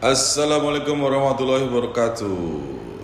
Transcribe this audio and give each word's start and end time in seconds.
Assalamualaikum 0.00 0.96
warahmatullahi 0.96 1.68
wabarakatuh. 1.68 2.40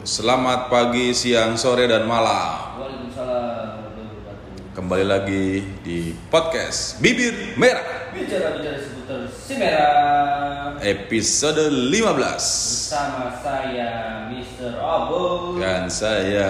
Selamat 0.01 0.73
pagi, 0.73 1.13
siang, 1.13 1.53
sore, 1.61 1.85
dan 1.85 2.09
malam. 2.09 2.73
Waalaikumsalam 2.81 3.85
warahmatullahi 3.85 4.17
wabarakatuh. 4.17 4.73
Kembali 4.73 5.05
lagi 5.05 5.61
di 5.85 6.17
podcast 6.33 6.97
Bibir 7.05 7.53
Merah 7.61 8.17
Bicara-bicara 8.17 8.81
seputar 8.81 9.29
si 9.29 9.61
merah 9.61 10.81
episode 10.81 11.69
15 11.69 12.17
bersama 12.17 13.29
saya 13.45 14.25
Mr. 14.33 14.81
Abu. 14.81 15.61
dan 15.61 15.93
saya 15.93 16.49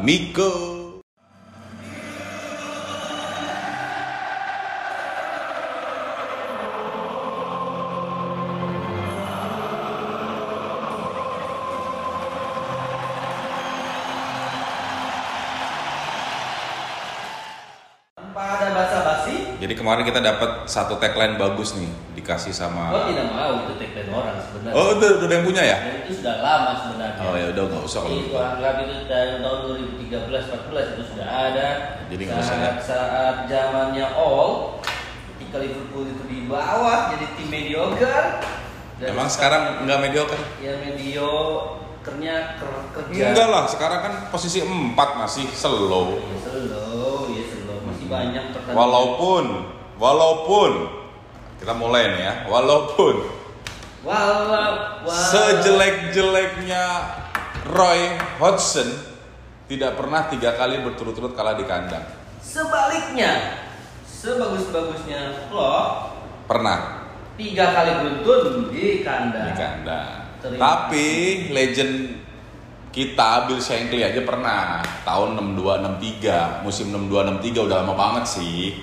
Miko. 0.00 0.65
Kemarin 19.86 20.02
kita 20.02 20.18
dapat 20.18 20.50
satu 20.66 20.98
tagline 20.98 21.38
bagus 21.38 21.78
nih 21.78 21.86
dikasih 22.18 22.50
sama 22.50 22.90
tidak 23.06 23.30
mau 23.30 23.54
itu 23.62 23.78
tagline 23.78 24.10
orang 24.10 24.34
sebenarnya. 24.42 24.74
Oh, 24.74 24.98
udah, 24.98 25.10
udah 25.22 25.30
yang 25.30 25.46
punya 25.46 25.62
ya? 25.62 25.78
Dan 25.78 25.94
itu 26.02 26.12
sudah 26.18 26.42
lama 26.42 26.72
sebenarnya. 26.74 27.22
Oh 27.22 27.34
ya 27.38 27.46
udah 27.54 27.62
nggak 27.70 27.82
usah 27.86 28.00
kalau 28.02 28.18
Itu 28.18 28.34
anggap 28.34 28.74
itu 28.82 28.94
dari 29.06 29.34
tahun 29.38 29.58
2013-14 30.10 30.90
itu 30.90 31.02
sudah 31.14 31.28
ada. 31.30 31.68
Jadi 32.10 32.22
nggak 32.26 32.40
usah 32.42 32.56
ya? 32.58 32.70
saat, 32.82 33.36
zamannya 33.46 34.06
all, 34.10 34.82
ketika 35.38 35.56
Liverpool 35.62 36.04
itu 36.10 36.22
di 36.26 36.38
bawah 36.50 37.14
jadi 37.14 37.26
tim 37.38 37.46
mediocre. 37.46 38.42
Dan 38.98 39.14
Emang 39.14 39.30
sekarang 39.30 39.86
nggak 39.86 39.98
mediocre? 40.02 40.42
ya 40.58 40.82
mediokernya 40.82 42.58
ker- 42.58 42.90
kerja. 42.90 43.22
Enggak 43.22 43.48
lah, 43.54 43.64
sekarang 43.70 44.00
kan 44.02 44.12
posisi 44.34 44.66
4 44.66 44.98
masih 44.98 45.46
slow. 45.46 46.18
Ya 46.18 46.38
slow, 46.42 47.30
ya 47.30 47.44
slow. 47.46 47.78
Masih 47.86 48.06
banyak 48.10 48.44
pertandingan. 48.50 48.74
Walaupun, 48.74 49.44
walaupun 49.96 50.88
kita 51.60 51.72
mulai 51.72 52.16
nih 52.16 52.22
ya, 52.22 52.34
walaupun 52.48 53.14
Walau, 54.06 54.46
walau 55.02 55.10
sejelek-jeleknya 55.10 56.84
Roy 57.74 58.14
Hodgson 58.38 58.86
tidak 59.66 59.98
pernah 59.98 60.30
tiga 60.30 60.54
kali 60.54 60.78
berturut-turut 60.78 61.34
kalah 61.34 61.58
di 61.58 61.66
kandang. 61.66 62.06
sebaliknya, 62.38 63.66
sebagus-bagusnya 64.06 65.50
Klopp 65.50 66.14
Pernah 66.46 67.10
tiga 67.34 67.74
kali 67.74 67.92
beruntun 68.00 68.72
di 68.72 69.02
kandang. 69.02 69.50
di 69.50 69.54
kandang. 69.58 70.14
Terima 70.40 70.60
Tapi 70.62 71.06
legend 71.50 71.94
kita 72.94 73.44
Bill 73.44 73.60
Shankly 73.60 74.00
aja 74.00 74.24
pernah 74.24 74.80
tahun 75.04 75.36
62 75.36 76.00
63, 76.00 76.64
musim 76.64 76.94
62 76.94 77.42
63 77.42 77.66
udah 77.68 77.76
lama 77.84 77.94
banget 77.98 78.24
sih. 78.24 78.80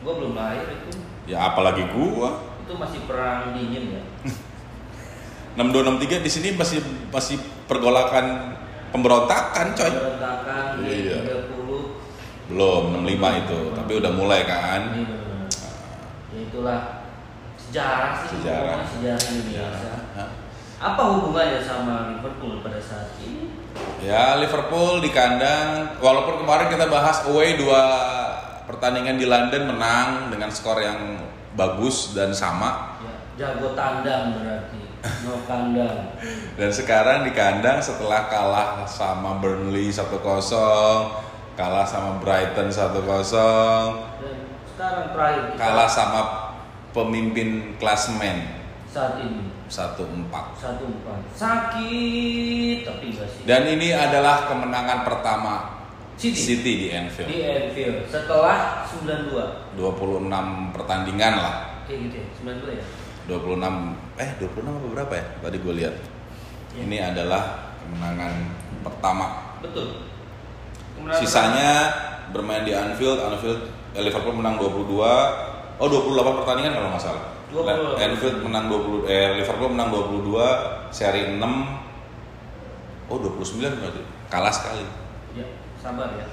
Gue 0.00 0.12
belum 0.16 0.32
lahir 0.32 0.64
itu. 0.64 0.90
Ya 1.28 1.52
apalagi 1.52 1.84
gua. 1.92 2.40
Itu 2.64 2.74
masih 2.74 3.04
perang 3.04 3.52
dingin 3.52 4.00
ya. 4.00 4.02
62 5.58 5.98
63 6.00 6.24
di 6.24 6.30
sini 6.30 6.48
masih 6.54 6.78
masih 7.10 7.36
pergolakan 7.66 8.54
pemberontakan 8.94 9.74
coy. 9.74 9.90
Berantakan 9.90 10.64
di 10.80 11.10
Iya. 11.10 11.18
30. 11.50 12.50
Belum 12.50 12.82
65 13.06 13.42
itu, 13.46 13.58
tapi 13.74 13.92
udah 13.98 14.12
mulai 14.14 14.42
kan. 14.42 14.80
Benar. 14.94 15.46
Ya 16.30 16.38
itulah 16.46 16.80
sejarah 17.58 18.12
sih. 18.22 18.28
Sejarah. 18.38 18.78
Sejarah 18.86 19.22
Indonesia. 19.30 19.66
Hah? 20.18 20.28
Apa 20.80 21.02
hubungannya 21.12 21.60
sama 21.60 22.16
Liverpool 22.16 22.64
pada 22.64 22.80
saat 22.80 23.12
ini? 23.20 23.52
Ya 24.00 24.34
Liverpool 24.40 24.98
di 24.98 25.12
kandang, 25.12 25.94
walaupun 26.00 26.40
kemarin 26.42 26.72
kita 26.72 26.88
bahas 26.88 27.22
away 27.28 27.54
dua 27.54 27.82
pertandingan 28.70 29.18
di 29.18 29.26
London 29.26 29.74
menang 29.74 30.30
dengan 30.30 30.46
skor 30.54 30.78
yang 30.78 31.18
bagus 31.58 32.14
dan 32.14 32.30
sama. 32.30 32.94
Ya, 33.02 33.14
jago 33.34 33.74
tandang 33.74 34.38
berarti. 34.38 34.78
No 35.26 35.42
kandang. 35.50 36.14
Dan 36.54 36.70
sekarang 36.70 37.26
di 37.26 37.34
kandang 37.34 37.82
setelah 37.82 38.30
kalah 38.30 38.86
sama 38.86 39.42
Burnley 39.42 39.90
1-0, 39.90 40.06
kalah 41.58 41.86
sama 41.88 42.22
Brighton 42.22 42.70
1-0, 42.70 43.00
Dan 44.22 44.36
sekarang 44.70 45.06
terakhir 45.10 45.42
kita 45.50 45.58
kalah 45.58 45.88
sama 45.90 46.20
pemimpin 46.94 47.74
klasmen 47.80 48.60
saat 48.90 49.22
ini 49.22 49.46
1-4. 49.70 50.26
satu 50.58 50.82
empat 50.82 51.18
sakit 51.38 52.76
tapi 52.82 53.04
enggak 53.14 53.28
sih 53.30 53.42
Dan 53.46 53.70
ini 53.70 53.94
adalah 53.94 54.50
kemenangan 54.50 55.06
pertama 55.06 55.79
City. 56.20 56.36
City 56.36 56.72
di 56.76 56.88
Anfield. 56.92 57.28
di 57.32 57.40
Anfield 57.40 58.04
setelah 58.12 58.84
92 58.84 59.80
26 59.80 60.76
pertandingan 60.76 61.32
lah. 61.40 61.54
kayak 61.88 61.98
gitu 62.06 62.16
ya 62.20 62.26
92 62.60 62.76
ya 62.76 62.84
26 63.24 64.20
eh 64.20 64.30
26 64.36 64.68
apa 64.68 64.88
berapa 64.90 65.12
ya? 65.14 65.24
Tadi 65.38 65.56
gue 65.62 65.74
lihat. 65.80 65.94
Ya. 66.76 66.82
Ini 66.82 66.96
adalah 67.14 67.72
kemenangan 67.80 68.32
pertama. 68.82 69.26
betul 69.64 70.02
Kemenangan 70.98 71.20
Sisanya 71.24 71.70
bermain 72.34 72.62
di 72.66 72.74
Anfield, 72.74 73.18
Anfield 73.22 73.70
eh, 73.94 74.02
Liverpool 74.02 74.36
menang 74.36 74.58
22. 74.58 75.80
Oh 75.80 75.88
28 75.88 76.40
pertandingan 76.44 76.72
kalau 76.76 76.88
nggak 76.92 77.02
salah. 77.02 77.24
28. 77.50 77.96
Anfield 78.04 78.36
menang 78.44 78.64
20 78.68 79.08
eh 79.10 79.28
Liverpool 79.40 79.70
menang 79.72 79.88
22, 79.88 80.92
seri 80.92 81.22
6 81.38 81.40
Oh 83.10 83.18
29 83.18 83.80
berarti. 83.82 84.02
Kalah 84.30 84.54
sekali. 84.54 84.86
Sabar 85.80 86.10
ya 86.14 86.26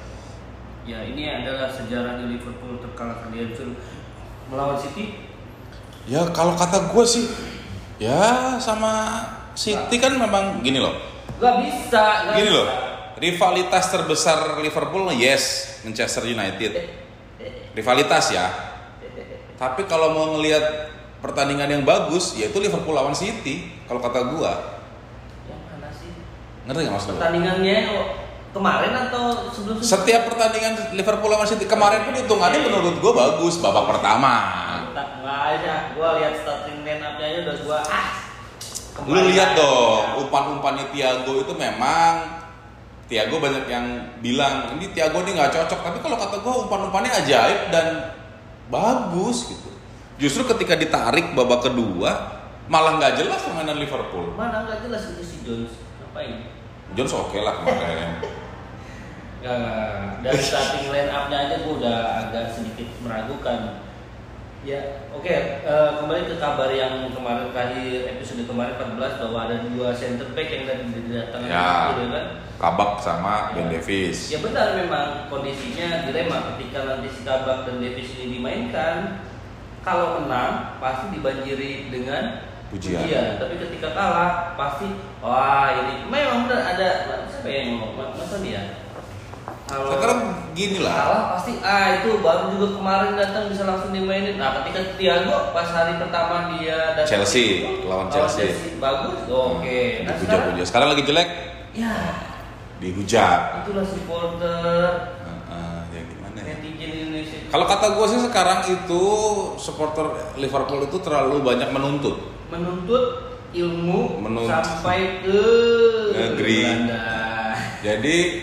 ya 0.85 0.99
ini 1.03 1.23
adalah 1.25 1.67
sejarah 1.67 2.15
di 2.17 2.35
Liverpool 2.35 2.79
terkalahkan 2.79 3.27
di 3.29 3.37
Anfield 3.41 3.75
melawan 4.47 4.77
City 4.77 5.27
Ya 6.07 6.23
kalau 6.31 6.55
kata 6.55 6.87
gue 6.87 7.03
sih 7.03 7.27
ya 7.99 8.55
sama 8.57 9.19
City 9.51 9.99
kan 9.99 10.15
memang 10.15 10.63
gini 10.63 10.79
loh. 10.79 10.95
nggak 11.35 11.55
bisa 11.59 12.03
nggak 12.23 12.35
Gini 12.39 12.47
bisa. 12.47 12.57
loh. 12.57 12.67
Rivalitas 13.17 13.85
terbesar 13.89 14.37
Liverpool 14.57 15.11
yes 15.11 15.43
Manchester 15.83 16.23
United. 16.23 16.71
Rivalitas 17.75 18.31
ya. 18.31 18.47
Tapi 19.59 19.83
kalau 19.83 20.15
mau 20.15 20.39
ngelihat 20.39 20.63
pertandingan 21.19 21.67
yang 21.67 21.83
bagus 21.83 22.39
yaitu 22.39 22.55
Liverpool 22.57 22.95
lawan 22.95 23.11
City 23.11 23.67
kalau 23.83 23.99
kata 23.99 24.31
gua. 24.31 24.79
yang 25.43 25.59
mana 25.67 25.91
sih 25.91 26.15
Ngerti 26.63 26.79
nggak 26.87 26.93
maksud 26.93 27.07
gua? 27.09 27.13
pertandingannya 27.19 27.77
kemarin 28.57 28.93
atau 29.07 29.23
sebelum 29.53 29.75
Setiap 29.79 30.21
pertandingan 30.27 30.73
Liverpool 30.97 31.29
lawan 31.29 31.45
City 31.45 31.69
kemarin 31.69 32.03
pun 32.03 32.17
hitungannya 32.17 32.59
menurut 32.65 32.97
gua 32.99 33.13
bagus 33.13 33.61
babak 33.61 33.85
pertama. 33.95 34.33
nggak 34.97 35.41
aja 35.53 35.93
gua 35.93 36.17
lihat 36.17 36.33
starting 36.41 36.81
line 36.81 37.03
up 37.05 37.21
aja 37.21 37.37
udah 37.45 37.57
gua 37.61 37.79
ah 37.85 38.09
Lu 39.05 39.29
lihat 39.29 39.53
dong, 39.53 40.25
umpan-umpannya 40.25 40.89
Thiago 40.89 41.45
itu 41.45 41.53
memang 41.53 42.41
Thiago 43.05 43.37
banyak 43.37 43.69
yang 43.69 43.85
bilang 44.25 44.73
ini 44.73 44.89
Thiago 44.89 45.21
ini 45.21 45.37
nggak 45.37 45.53
cocok, 45.53 45.79
tapi 45.85 45.97
kalau 46.01 46.17
kata 46.17 46.41
gue 46.41 46.53
umpan-umpannya 46.65 47.11
ajaib 47.21 47.69
dan 47.69 48.17
bagus 48.73 49.53
gitu. 49.53 49.69
Justru 50.17 50.49
ketika 50.49 50.73
ditarik 50.73 51.37
babak 51.37 51.69
kedua 51.69 52.41
malah 52.67 52.97
nggak 52.99 53.21
jelas 53.21 53.39
permainan 53.45 53.79
Liverpool. 53.79 54.35
mana 54.35 54.67
nggak 54.67 54.89
jelas 54.89 55.15
itu 55.15 55.23
si 55.23 55.37
Jones 55.47 55.71
ngapain 56.03 56.51
Jones 56.99 57.13
oke 57.15 57.37
lah 57.39 57.63
kemarin. 57.63 58.11
Nggak, 59.37 59.57
nggak. 59.57 60.21
dari 60.25 60.41
starting 60.41 60.87
line 60.89 61.11
up 61.13 61.29
nya 61.29 61.37
aja 61.45 61.55
gua 61.61 61.73
udah 61.77 61.97
agak 62.25 62.45
sedikit 62.49 62.89
meragukan 63.05 63.85
ya 64.65 65.07
oke 65.13 65.29
eh, 65.63 65.89
kembali 66.01 66.21
ke 66.27 66.35
kabar 66.41 66.73
yang 66.73 67.13
kemarin 67.13 67.53
terakhir 67.53 68.17
episode 68.17 68.43
kemarin 68.49 68.75
14 68.75 69.21
bahwa 69.21 69.39
ada 69.45 69.55
dua 69.69 69.93
center 69.93 70.33
back 70.33 70.49
yang 70.49 70.63
tadi 70.65 70.83
didatangkan 70.91 71.47
Ya. 71.47 71.93
Liverpool, 71.93 72.09
kan 72.11 72.25
Kabak 72.57 72.97
sama 72.97 73.53
Ben 73.53 73.69
Davis. 73.69 74.33
Ya 74.33 74.41
benar 74.41 74.73
memang 74.73 75.29
kondisinya 75.29 76.09
dilema 76.09 76.57
ketika 76.57 76.89
nanti 76.89 77.05
si 77.13 77.21
Kabak 77.21 77.69
dan 77.69 77.77
Davis 77.77 78.17
ini 78.17 78.41
dimainkan. 78.41 79.21
Kalau 79.85 80.19
menang 80.19 80.81
pasti 80.81 81.13
dibanjiri 81.13 81.93
dengan 81.93 82.49
Pujian. 82.67 83.39
Tapi 83.39 83.55
ketika 83.61 83.95
kalah 83.95 84.57
pasti 84.59 84.89
wah 85.23 85.71
ini 85.71 86.09
memang 86.09 86.49
benar 86.49 86.75
ada 86.75 86.87
siapa 87.29 87.47
yang 87.47 87.79
ngomong 87.79 88.17
Mas 88.17 88.33
ya? 88.43 88.86
Kalau 89.67 89.91
Sekarang 89.91 90.19
gini 90.51 90.79
lah. 90.79 90.95
kalah 90.95 91.23
pasti 91.35 91.51
ah 91.59 91.99
itu 91.99 92.09
baru 92.17 92.55
juga 92.55 92.67
kemarin 92.73 93.11
datang 93.13 93.51
bisa 93.51 93.63
langsung 93.63 93.91
dimainin. 93.91 94.39
Nah 94.39 94.63
ketika 94.63 94.95
Thiago 94.95 95.51
pas 95.51 95.67
hari 95.67 95.99
pertama 95.99 96.55
dia 96.55 96.95
datang 96.95 97.19
Chelsea, 97.19 97.67
itu, 97.67 97.83
lawan 97.83 98.07
Chelsea. 98.07 98.47
bagus, 98.79 99.27
oke. 99.27 99.81
Nah, 100.01 100.15
sekarang. 100.15 100.55
Sekarang 100.63 100.87
lagi 100.89 101.03
jelek, 101.03 101.29
ya 101.73 101.93
dihujat. 102.77 103.65
itulah 103.65 103.83
supporter 103.83 104.85
Heeh, 105.19 105.77
ya 105.89 106.01
gimana 106.05 106.37
ya? 106.37 106.43
netizen 106.53 106.89
Indonesia 107.03 107.37
Kalau 107.47 107.65
kata 107.65 107.87
gue 107.91 108.05
sih 108.07 108.21
sekarang 108.21 108.59
itu 108.63 109.03
supporter 109.57 110.05
Liverpool 110.35 110.85
itu 110.85 110.97
terlalu 110.97 111.41
banyak 111.41 111.67
menuntut. 111.67 112.15
menuntut 112.47 113.03
ilmu 113.49 114.21
Menuntut. 114.21 114.47
sampai 114.53 115.25
ke 115.25 115.41
Negeri. 116.13 116.59
Belanda. 116.63 117.16
Jadi 117.85 118.41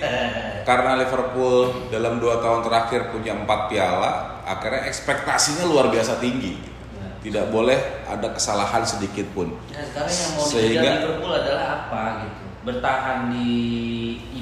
karena 0.63 0.97
Liverpool 0.97 1.91
dalam 1.91 2.23
dua 2.23 2.39
tahun 2.41 2.65
terakhir 2.65 3.11
punya 3.11 3.35
empat 3.35 3.69
piala, 3.69 4.43
akhirnya 4.47 4.87
ekspektasinya 4.89 5.67
luar 5.67 5.91
biasa 5.91 6.23
tinggi. 6.23 6.55
Ya. 6.57 7.07
Tidak 7.21 7.47
boleh 7.51 8.07
ada 8.07 8.31
kesalahan 8.33 8.87
sedikit 8.87 9.27
pun. 9.35 9.53
Nah 9.71 9.83
sekarang 9.85 10.15
yang 10.15 10.31
mau 10.39 10.45
Sehingga- 10.47 10.95
Liverpool 11.03 11.33
adalah 11.35 11.67
apa 11.85 12.03
gitu? 12.25 12.43
Bertahan 12.65 13.19
di 13.29 13.53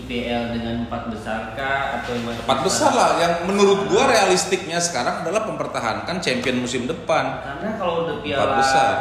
IPL 0.03 0.43
dengan 0.59 0.75
empat 0.85 1.15
besar 1.15 1.55
kah 1.55 2.03
atau 2.03 2.13
masih 2.27 2.43
Empat 2.43 2.61
besar 2.67 2.91
lah. 2.91 3.11
Yang 3.23 3.33
menurut 3.47 3.81
gua 3.87 4.11
realistiknya 4.11 4.83
sekarang 4.83 5.23
adalah 5.23 5.47
mempertahankan 5.47 6.19
champion 6.19 6.59
musim 6.59 6.91
depan. 6.91 7.39
Karena 7.41 7.79
kalau 7.79 8.05
udah 8.05 8.17
piala 8.19 8.59
besar. 8.59 8.95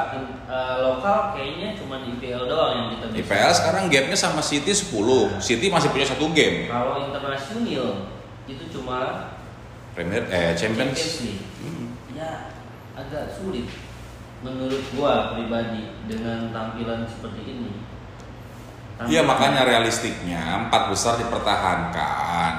eh, 0.45 0.75
lokal 0.83 1.33
kayaknya 1.33 1.73
cuma 1.73 2.05
IPL 2.05 2.45
doang 2.45 2.71
yang 2.77 2.87
kita 2.95 3.05
bisa. 3.09 3.19
IPL 3.25 3.51
sekarang 3.57 3.83
gapnya 3.89 4.17
sama 4.17 4.41
City 4.45 4.71
10. 4.71 5.41
City 5.41 5.65
masih 5.73 5.89
punya 5.89 6.05
satu 6.05 6.29
game. 6.31 6.69
Kalau 6.69 7.09
internasional 7.09 8.13
itu 8.45 8.63
cuma 8.69 9.31
Premier 9.97 10.23
eh 10.29 10.53
Champions 10.53 10.95
Champions. 10.95 11.17
League. 11.25 11.43
Hmm. 11.59 11.85
Ya 12.13 12.31
agak 12.93 13.33
sulit 13.33 13.67
menurut 14.41 14.81
gua 14.97 15.33
pribadi 15.37 15.97
dengan 16.05 16.53
tampilan 16.53 17.05
seperti 17.09 17.41
ini. 17.45 17.71
Iya 19.09 19.21
makanya 19.25 19.65
realistiknya 19.65 20.67
empat 20.67 20.91
besar 20.93 21.17
dipertahankan. 21.17 22.53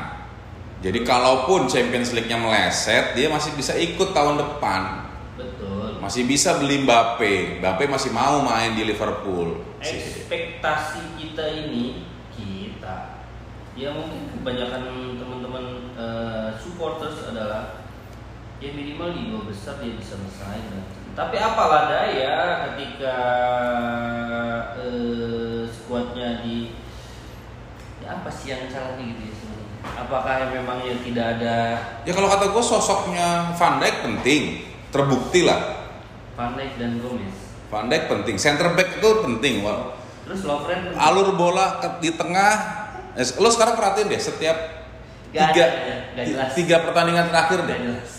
Jadi 0.83 1.07
kalaupun 1.07 1.71
Champions 1.71 2.11
League-nya 2.11 2.35
meleset, 2.43 3.15
dia 3.15 3.31
masih 3.31 3.55
bisa 3.55 3.79
ikut 3.79 4.11
tahun 4.11 4.43
depan. 4.43 5.07
betul. 5.39 6.03
Masih 6.03 6.27
bisa 6.27 6.59
beli 6.59 6.83
Mbappe. 6.83 7.63
Mbappe 7.63 7.87
masih 7.87 8.11
mau 8.11 8.43
main 8.43 8.75
di 8.75 8.83
Liverpool. 8.83 9.63
ekspektasi 9.83 11.19
kita 11.19 11.43
ini 11.67 12.07
kita 12.39 13.27
ya 13.75 13.91
mungkin 13.91 14.31
kebanyakan 14.31 14.83
teman-teman 15.19 15.65
eh, 15.99 16.49
supporters 16.61 17.27
adalah 17.35 17.83
ya 18.63 18.71
minimal 18.71 19.11
di 19.11 19.33
dua 19.33 19.43
besar 19.51 19.83
dia 19.83 19.99
bisa 19.99 20.15
bersaing 20.23 20.87
tapi 21.19 21.37
apalah 21.41 21.91
daya 21.91 22.71
ketika 22.71 23.17
ya 24.79 24.93
apa 28.15 28.29
sih 28.29 28.49
yang 28.49 28.67
salahnya 28.67 29.05
gitu 29.07 29.23
ya 29.23 29.33
sebenarnya 29.33 29.67
apakah 29.99 30.33
yang 30.39 30.51
memang 30.55 30.79
ya 30.81 30.95
tidak 30.99 31.27
ada 31.37 31.57
Ya 32.03 32.13
kalau 32.13 32.29
kata 32.29 32.45
gue 32.49 32.63
sosoknya 32.63 33.29
Van 33.53 33.77
Dijk 33.77 33.97
penting, 34.03 34.43
terbukti 34.89 35.41
lah. 35.43 35.61
Van 36.33 36.53
Dijk 36.53 36.73
dan 36.77 36.99
Gomez 36.99 37.37
Van 37.67 37.87
Dijk 37.87 38.05
penting, 38.07 38.37
center 38.37 38.73
back 38.73 38.97
itu 38.97 39.09
penting. 39.21 39.55
Wah. 39.61 39.97
terus 40.23 40.45
Lovren 40.45 40.95
Alur 40.95 41.35
bola 41.35 41.79
ke- 41.79 41.99
di 41.99 42.11
tengah, 42.13 42.53
eh, 43.13 43.27
lo 43.37 43.49
sekarang 43.49 43.75
perhatiin 43.75 44.07
deh 44.07 44.21
setiap 44.21 44.55
Gak 45.31 45.51
tiga, 45.51 45.65
ada, 45.65 45.81
ya. 45.83 45.97
Gak 46.13 46.25
jelas. 46.29 46.51
tiga 46.53 46.77
pertandingan 46.81 47.27
terakhir 47.27 47.59
deh. 47.65 47.79
jelas 47.81 48.11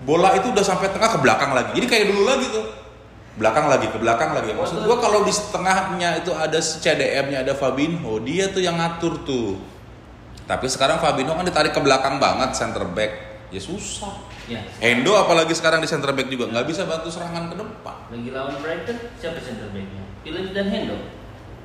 bola 0.00 0.36
itu 0.36 0.46
udah 0.46 0.60
sampai 0.60 0.88
tengah 0.88 1.08
ke 1.08 1.18
belakang 1.18 1.50
lagi. 1.50 1.70
Jadi 1.72 1.86
kayak 1.86 2.06
dulu 2.06 2.22
lagi 2.24 2.46
tuh. 2.46 2.64
Belakang 3.34 3.66
lagi 3.66 3.90
ke 3.90 3.98
belakang 3.98 4.30
lagi. 4.30 4.54
Maksud 4.54 4.86
gua 4.86 4.96
kalau 5.02 5.26
di 5.26 5.34
tengahnya 5.34 6.22
itu 6.22 6.30
ada 6.30 6.58
si 6.62 6.78
CDM-nya 6.78 7.42
ada 7.42 7.54
Fabinho, 7.58 8.22
dia 8.22 8.46
tuh 8.54 8.62
yang 8.62 8.78
ngatur 8.78 9.26
tuh. 9.26 9.58
Tapi 10.46 10.70
sekarang 10.70 11.02
Fabinho 11.02 11.34
kan 11.34 11.42
ditarik 11.42 11.74
ke 11.74 11.80
belakang 11.82 12.22
banget 12.22 12.54
center 12.54 12.86
back. 12.94 13.34
Ya 13.50 13.58
susah. 13.58 14.14
ya 14.44 14.60
Hendo 14.76 15.16
apalagi 15.16 15.56
sekarang 15.56 15.80
di 15.80 15.88
center 15.88 16.12
back 16.12 16.28
juga 16.28 16.52
nggak 16.52 16.66
bisa 16.68 16.84
bantu 16.86 17.08
serangan 17.10 17.48
ke 17.50 17.56
depan. 17.58 17.96
Lagi 18.12 18.28
lawan 18.30 18.54
Brighton, 18.60 18.98
siapa 19.18 19.40
center 19.40 19.72
back-nya? 19.72 20.02
Phillips 20.22 20.52
dan 20.52 20.66
Hendo. 20.70 20.96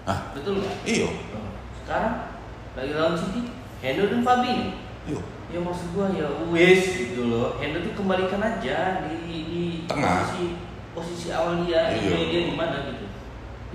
Hah? 0.09 0.33
Betul 0.33 0.63
nggak? 0.63 0.73
Iyo. 0.89 1.09
Oh. 1.37 1.49
Sekarang 1.83 2.33
lagi 2.73 2.91
lawan 2.97 3.15
City, 3.19 3.41
Hendo 3.83 4.03
dan 4.09 4.21
Fabinho. 4.25 4.73
Iyo. 5.05 5.19
Ya 5.49 5.59
maksud 5.61 5.87
gua 5.97 6.13
ya 6.13 6.29
wes 6.49 6.81
gitu 6.97 7.29
loh. 7.29 7.57
Hendo 7.61 7.81
tuh 7.81 7.93
kembalikan 7.93 8.41
aja 8.41 9.05
di, 9.05 9.17
di 9.49 9.63
Tengah. 9.89 10.29
posisi 10.29 10.68
posisi 10.93 11.29
awal 11.29 11.65
dia, 11.65 11.93
Iya. 11.93 12.17
dia, 12.29 12.41
di 12.49 12.55
mana 12.55 12.77
gitu. 12.89 13.05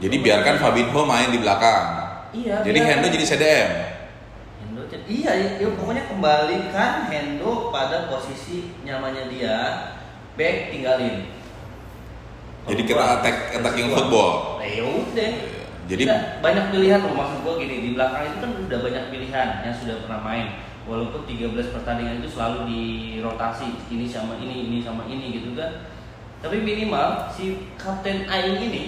Jadi 0.02 0.16
biarkan 0.20 0.56
Fabinho 0.58 1.02
main 1.06 1.30
di 1.30 1.38
belakang. 1.38 1.84
Iya. 2.34 2.66
Jadi 2.66 2.78
biarkan. 2.82 2.98
Hendo 2.98 3.08
jadi 3.14 3.24
CDM. 3.24 3.70
Hendo 4.60 4.82
jadi- 4.90 5.06
iya, 5.06 5.32
ya, 5.62 5.68
pokoknya 5.78 6.10
kembalikan 6.10 7.06
Hendo 7.06 7.70
pada 7.70 8.10
posisi 8.10 8.74
nyamannya 8.82 9.30
dia, 9.30 9.56
back 10.34 10.74
tinggalin. 10.74 11.30
Jadi 12.64 12.82
kita 12.88 13.04
attack 13.20 13.60
attacking 13.60 13.92
football. 13.92 14.58
Nah, 14.58 14.66
ya 14.66 14.84
udah. 14.88 15.32
Jadi 15.84 16.08
Tidak, 16.08 16.40
banyak 16.40 16.72
pilihan 16.72 16.96
loh 17.04 17.12
maksud 17.12 17.44
gua 17.44 17.60
gini 17.60 17.76
di 17.84 17.90
belakang 17.92 18.24
itu 18.24 18.40
kan 18.40 18.50
udah 18.56 18.78
banyak 18.80 19.04
pilihan 19.12 19.48
yang 19.68 19.74
sudah 19.76 20.00
pernah 20.00 20.20
main. 20.24 20.46
Walaupun 20.88 21.28
13 21.28 21.68
pertandingan 21.76 22.24
itu 22.24 22.28
selalu 22.32 22.64
dirotasi 22.68 23.68
ini 23.92 24.08
sama 24.08 24.40
ini, 24.40 24.72
ini 24.72 24.78
sama 24.80 25.04
ini 25.04 25.36
gitu 25.36 25.52
kan. 25.52 25.92
Tapi 26.44 26.60
minimal 26.60 27.32
si 27.32 27.72
Kapten 27.80 28.28
Aing 28.28 28.60
ini 28.60 28.84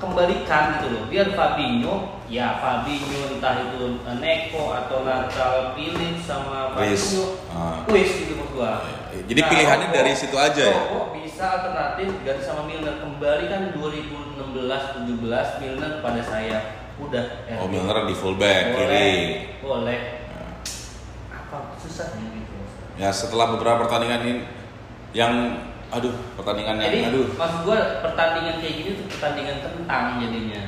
kembalikan 0.00 0.80
gitu 0.80 0.96
loh. 0.96 1.04
Biar 1.12 1.28
Fabinho, 1.36 2.16
ya 2.24 2.56
Fabinho 2.56 3.36
entah 3.36 3.68
itu 3.68 4.00
eh, 4.00 4.16
Neko 4.16 4.72
atau 4.72 5.04
Natal 5.04 5.76
Phillips 5.76 6.24
sama. 6.24 6.72
Fabinho. 6.72 7.36
Ah. 7.52 7.84
Wis 7.84 8.24
gitu 8.24 8.32
maksud 8.34 8.56
gua. 8.56 8.80
Jadi 9.12 9.40
pilihannya 9.44 9.92
Rokok- 9.92 9.98
dari 10.00 10.12
situ 10.16 10.36
aja 10.40 10.64
ya? 10.64 10.80
Bisa 11.12 11.44
alternatif 11.52 12.08
ganti 12.24 12.42
sama 12.42 12.64
Milner 12.64 12.96
kembali 12.98 13.44
kan 13.46 13.60
2016 13.76 14.40
17 14.40 15.60
Milner 15.60 15.92
pada 16.00 16.22
saya 16.24 16.58
udah 16.96 17.24
eh, 17.44 17.60
Oh 17.60 17.68
Milner 17.68 18.08
di 18.08 18.14
fullback 18.16 18.72
boleh, 18.72 18.88
kiri. 18.88 19.16
boleh 19.60 20.00
apa 21.28 21.76
susahnya 21.76 22.28
gitu 22.32 22.54
Ya 22.96 23.08
setelah 23.08 23.52
beberapa 23.52 23.84
pertandingan 23.84 24.20
ini 24.24 24.34
yang 25.12 25.32
aduh 25.90 26.14
pertandingan 26.34 26.78
yang 26.78 26.86
jadi 26.86 26.98
aduh 27.10 27.26
maksud 27.34 27.60
gua 27.66 27.78
pertandingan 28.00 28.56
kayak 28.58 28.74
gini 28.76 28.90
tuh 28.94 29.06
pertandingan 29.10 29.56
tentang 29.58 30.04
jadinya 30.18 30.62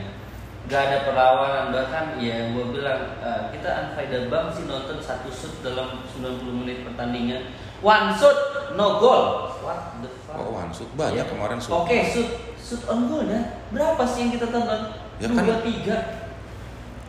gak 0.66 0.82
ada 0.88 0.98
perlawanan 1.04 1.64
bahkan 1.70 2.04
ya 2.18 2.50
gua 2.50 2.64
bilang 2.70 3.00
eh, 3.18 3.42
kita 3.50 3.68
unfaedah 3.90 4.26
banget 4.26 4.50
sih 4.54 4.64
nonton 4.66 4.98
satu 4.98 5.28
shoot 5.30 5.54
dalam 5.60 6.02
90 6.10 6.60
menit 6.62 6.82
pertandingan 6.82 7.54
one 7.78 8.10
shoot 8.12 8.38
no 8.74 8.98
goal 8.98 9.22
what 9.60 9.98
the 9.98 10.10
fuck 10.22 10.38
oh 10.38 10.54
one 10.54 10.70
shoot 10.70 10.90
banyak 10.94 11.22
Ya. 11.22 11.30
kemarin 11.30 11.58
shoot. 11.58 11.74
Oke, 11.76 11.98
shoot 12.04 12.30
shoot 12.56 12.82
on 12.86 13.06
goal 13.06 13.26
dah. 13.26 13.62
Berapa 13.68 14.02
sih 14.02 14.26
yang 14.26 14.32
kita 14.32 14.46
tonton? 14.48 14.80
Ya 15.20 15.26
Dua, 15.28 15.38
kan. 15.38 15.60
tiga. 15.62 15.96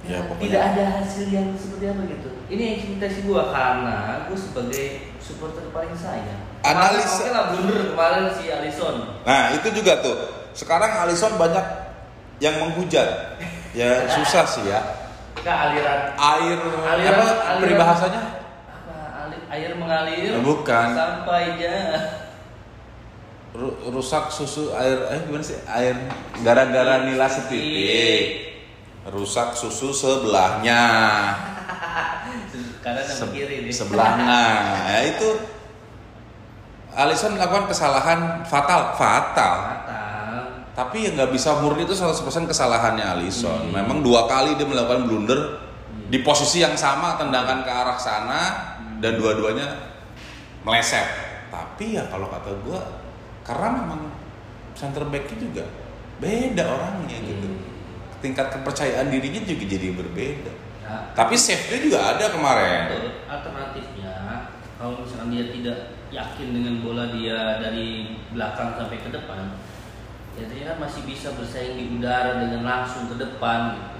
Ya, 0.03 0.19
pokoknya- 0.27 0.43
Tidak 0.43 0.61
ada 0.61 0.83
hasil 0.99 1.25
yang 1.31 1.47
seperti 1.55 1.85
apa 1.87 2.01
gitu. 2.03 2.29
Ini 2.51 2.63
ekspektasi 2.75 3.19
gua 3.23 3.49
karena 3.49 3.97
gua 4.27 4.35
sebagai 4.35 4.85
supporter 5.17 5.71
paling 5.71 5.95
sayang. 5.95 6.52
Analisa- 6.63 7.19
Oke 7.19 7.29
lah 7.29 7.43
blunder 7.49 7.91
kemarin 7.91 8.25
si 8.33 8.47
Alisson. 8.47 8.95
Nah 9.21 9.51
itu 9.51 9.67
juga 9.73 9.99
tuh. 9.99 10.15
Sekarang 10.51 10.95
Alisson 10.97 11.35
banyak 11.35 11.65
yang 12.39 12.55
menghujat. 12.57 13.35
Ya 13.71 14.07
susah 14.07 14.45
sih 14.45 14.63
ya. 14.63 14.79
Kak 15.35 15.51
aliran 15.67 16.15
Air 16.15 16.55
Aliran- 16.55 17.19
apa 17.19 17.35
aliran- 17.51 17.59
peribahasanya? 17.59 18.21
apa 18.63 18.95
ali- 19.27 19.43
air 19.49 19.71
mengalir 19.75 20.29
Ya, 20.29 20.39
bukan. 20.39 20.87
sampai 20.93 21.43
ya 21.57 21.79
Ru- 23.51 23.77
rusak 23.87 24.31
susu 24.31 24.71
air 24.71 24.97
eh 25.09 25.19
gimana 25.21 25.43
sih 25.43 25.59
air 25.67 25.93
gara-gara 26.41 27.03
nila 27.03 27.27
setitik 27.27 28.55
rusak 29.05 29.53
susu 29.53 29.91
sebelahnya 29.91 30.81
karena 32.83 33.03
Se- 33.03 33.29
kiri 33.29 33.61
nih. 33.61 33.69
sebelahnya 33.69 34.41
ya 34.89 34.99
itu 35.07 35.29
Alisson 36.93 37.33
melakukan 37.33 37.65
kesalahan 37.65 38.45
fatal. 38.45 38.93
Fatal. 38.93 39.55
Fatal. 39.65 40.01
tapi 40.73 41.05
ya 41.05 41.13
nggak 41.13 41.29
bisa 41.29 41.61
murni 41.61 41.85
itu 41.85 41.93
100% 41.93 42.49
kesalahannya 42.49 43.05
Alisson. 43.05 43.69
Hmm. 43.69 43.77
memang 43.77 44.01
dua 44.01 44.25
kali 44.25 44.57
dia 44.57 44.65
melakukan 44.65 45.05
blunder 45.05 45.61
di 46.09 46.17
posisi 46.25 46.65
yang 46.65 46.73
sama 46.73 47.13
tendangan 47.13 47.61
ke 47.61 47.69
arah 47.69 47.97
sana 48.01 48.41
dan 48.97 49.21
dua-duanya 49.21 49.69
meleset. 50.65 51.05
Tapi 51.53 51.93
ya 51.93 52.09
kalau 52.09 52.25
kata 52.25 52.49
gua 52.65 52.81
karena 53.45 53.69
memang 53.85 54.01
center 54.73 55.05
backnya 55.05 55.37
juga 55.37 55.63
beda 56.17 56.63
orangnya 56.65 57.17
gitu. 57.21 57.47
Hmm. 57.49 57.71
tingkat 58.23 58.55
kepercayaan 58.55 59.11
dirinya 59.11 59.43
juga 59.43 59.63
jadi 59.67 59.87
berbeda. 59.93 60.53
Nah, 60.87 61.11
tapi 61.11 61.35
save-nya 61.35 61.77
juga 61.83 61.99
ada 62.15 62.31
kemarin. 62.31 62.81
Alternatifnya 63.27 64.47
kalau 64.79 65.03
misalkan 65.03 65.27
dia 65.35 65.51
tidak 65.51 65.77
yakin 66.13 66.47
dengan 66.53 66.79
bola 66.79 67.09
dia 67.09 67.57
dari 67.57 68.13
belakang 68.29 68.77
sampai 68.77 69.01
ke 69.01 69.09
depan, 69.09 69.57
ya 70.37 70.45
kan 70.45 70.77
masih 70.79 71.01
bisa 71.03 71.33
bersaing 71.33 71.73
di 71.73 71.97
udara 71.97 72.37
dengan 72.39 72.61
langsung 72.61 73.09
ke 73.09 73.17
depan 73.17 73.75
gitu. 73.75 73.99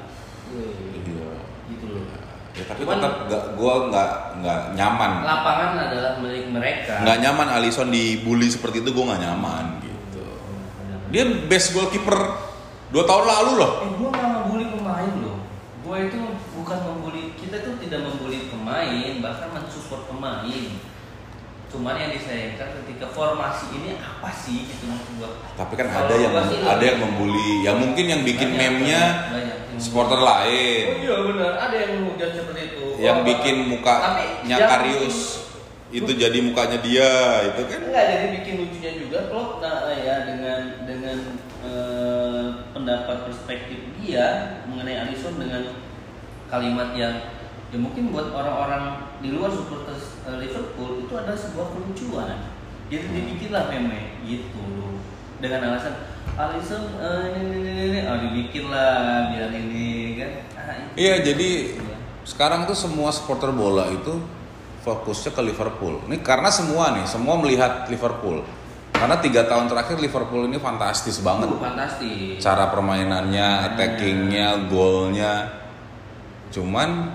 Wih, 0.53 0.71
Iya. 1.01 1.29
gitu 1.67 1.85
loh. 1.89 2.05
ya 2.53 2.63
tapi 2.69 2.85
Cuman- 2.85 3.01
tetap 3.01 3.13
nggak 3.25 3.43
gua 3.57 3.73
nggak 3.89 4.09
nggak 4.45 4.59
nyaman 4.77 5.11
Lapangan 5.25 5.71
adalah 5.89 6.21
milik 6.21 6.53
mereka. 6.53 7.01
nggak 7.01 7.17
nyaman 7.17 7.47
Alisson 7.49 7.89
dibully 7.89 8.45
seperti 8.45 8.85
itu 8.85 8.93
gue 8.93 9.05
nggak 9.09 9.25
nyaman 9.25 9.81
gitu 9.81 10.21
dia 11.09 11.25
best 11.49 11.73
goalkeeper 11.73 12.13
Dua 12.93 13.09
tahun 13.09 13.25
lalu 13.25 13.51
loh. 13.57 13.71
Eh, 13.81 13.89
gue 13.97 14.05
nggak 14.05 14.29
membuli 14.37 14.65
pemain 14.69 15.13
loh. 15.17 15.41
Gue 15.81 15.97
itu 16.05 16.17
bukan 16.53 16.77
membuli, 16.85 17.33
kita 17.33 17.65
tuh 17.65 17.81
tidak 17.81 18.05
membuli 18.05 18.53
pemain, 18.53 19.13
bahkan 19.17 19.49
mensupport 19.49 20.13
pemain. 20.13 20.63
Cuman 21.73 21.97
yang 21.97 22.13
disayangkan 22.13 22.85
ketika 22.85 23.09
formasi 23.09 23.65
ini 23.73 23.97
apa 23.97 24.29
sih 24.29 24.69
gitu 24.69 24.85
maksud 24.85 25.17
gue. 25.17 25.29
Tapi 25.57 25.73
kan 25.73 25.87
Kalau 25.89 26.05
ada 26.05 26.15
yang 26.15 26.33
ada 26.37 26.45
lebih- 26.45 26.85
yang 26.85 26.99
membuli. 27.01 27.49
Ya 27.65 27.71
mungkin 27.73 28.05
yang 28.05 28.21
bikin 28.21 28.53
Banyak, 28.53 28.61
meme-nya 28.61 29.01
banyak 29.33 29.57
supporter 29.81 30.21
membuli. 30.21 30.29
lain. 30.29 30.85
Oh 30.85 30.97
iya 31.01 31.15
benar, 31.25 31.51
ada 31.57 31.75
yang 31.75 31.91
menghujat 31.97 32.29
seperti 32.31 32.61
itu. 32.71 32.85
Yang 33.01 33.17
Wah, 33.17 33.25
bikin 33.25 33.55
Tapi 33.57 33.69
mukanya 33.73 34.25
jangan 34.45 34.69
Karius 34.69 35.17
itu 35.89 36.09
jadi 36.09 36.37
mukanya 36.41 36.77
dia 36.81 37.09
itu 37.43 37.61
kan. 37.65 37.79
Enggak, 37.85 38.05
jadi 38.05 38.25
bikin 38.37 38.53
lucunya 38.61 38.91
juga 38.97 39.19
Klopp 39.29 39.61
nah 39.61 39.93
ya 39.93 40.15
dengan 40.25 40.61
dengan 40.85 41.17
eh, 41.63 42.45
pendapat 42.69 43.17
perspektif 43.25 43.79
dia 43.97 44.25
mengenai 44.69 45.09
Alisson 45.09 45.41
dengan 45.41 45.73
kalimat 46.49 46.93
yang 46.93 47.17
ya 47.73 47.77
mungkin 47.81 48.13
buat 48.13 48.29
orang-orang 48.29 49.17
di 49.17 49.33
luar 49.33 49.49
supporters 49.49 50.21
eh, 50.29 50.37
Liverpool 50.37 51.01
itu 51.01 51.13
adalah 51.17 51.33
sebuah 51.33 51.73
kelucuan. 51.73 52.53
Jadi 52.93 53.09
dibikinlah 53.09 53.73
meme 53.73 54.21
gitu 54.29 54.61
loh. 54.77 55.01
Dengan 55.41 55.73
alasan 55.73 56.13
Alisson 56.37 57.01
eh, 57.01 57.33
ini 57.33 57.41
ini 57.49 57.57
ini, 57.65 57.83
ini. 57.89 57.99
oh 58.05 58.17
dibikin 58.21 58.69
lah 58.69 59.33
biar 59.33 59.49
ini 59.49 59.89
kan. 60.21 60.31
Ah. 60.53 60.85
Iya, 60.93 61.25
jadi 61.25 61.49
Iya. 61.73 61.97
sekarang 62.21 62.69
tuh 62.69 62.77
semua 62.77 63.09
supporter 63.09 63.49
bola 63.49 63.89
itu 63.89 64.21
fokusnya 64.85 65.33
ke 65.33 65.41
Liverpool. 65.41 66.05
Ini 66.05 66.21
karena 66.21 66.53
semua 66.53 66.93
nih, 66.93 67.09
semua 67.09 67.41
melihat 67.41 67.89
Liverpool. 67.89 68.45
Karena 68.93 69.17
tiga 69.19 69.49
tahun 69.49 69.67
terakhir 69.67 69.97
Liverpool 69.97 70.45
ini 70.45 70.61
fantastis 70.61 71.19
banget. 71.19 71.49
Uh, 71.49 71.59
fantastis. 71.59 72.37
Cara 72.37 72.69
permainannya, 72.69 73.73
attackingnya, 73.73 74.69
golnya. 74.69 75.49
Cuman 76.53 77.09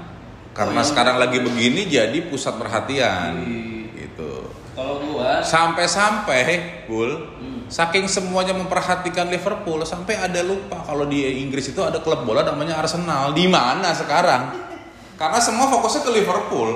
karena 0.58 0.82
Oh, 0.82 0.86
sekarang 0.90 1.22
lagi 1.22 1.38
begini 1.38 1.86
jadi 1.86 2.18
pusat 2.26 2.58
perhatian. 2.58 3.46
Iya. 3.46 3.94
Gitu. 3.94 4.32
Kalau 4.74 4.98
gua 5.06 5.38
Sampai-sampai, 5.38 6.82
Bul, 6.90 7.14
Hmm. 7.14 7.70
saking 7.70 8.10
semuanya 8.10 8.58
memperhatikan 8.58 9.30
Liverpool 9.30 9.86
sampai 9.86 10.18
ada 10.18 10.42
lupa 10.42 10.82
kalau 10.82 11.06
di 11.06 11.22
Inggris 11.46 11.70
itu 11.70 11.78
ada 11.78 12.02
klub 12.02 12.26
bola 12.26 12.42
namanya 12.42 12.82
Arsenal. 12.82 13.30
Di 13.38 13.46
mana 13.46 13.94
sekarang? 13.94 14.66
Karena 15.14 15.38
semua 15.38 15.70
fokusnya 15.70 16.02
ke 16.02 16.10
Liverpool. 16.10 16.70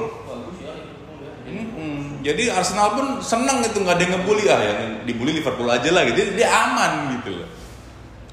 ya 0.62 0.70
ya. 0.78 2.22
Jadi 2.22 2.42
Arsenal 2.54 2.94
pun 2.94 3.06
seneng 3.18 3.66
gitu 3.66 3.82
nggak 3.82 3.98
ada 3.98 4.02
yang 4.06 4.14
ngebully 4.22 4.44
ah 4.46 4.60
yang 4.62 4.80
dibully 5.02 5.42
Liverpool 5.42 5.66
aja 5.66 5.90
lah 5.90 6.06
gitu. 6.06 6.22
Jadi 6.22 6.30
dia 6.38 6.50
aman 6.54 7.18
gitu 7.18 7.34
loh. 7.34 7.50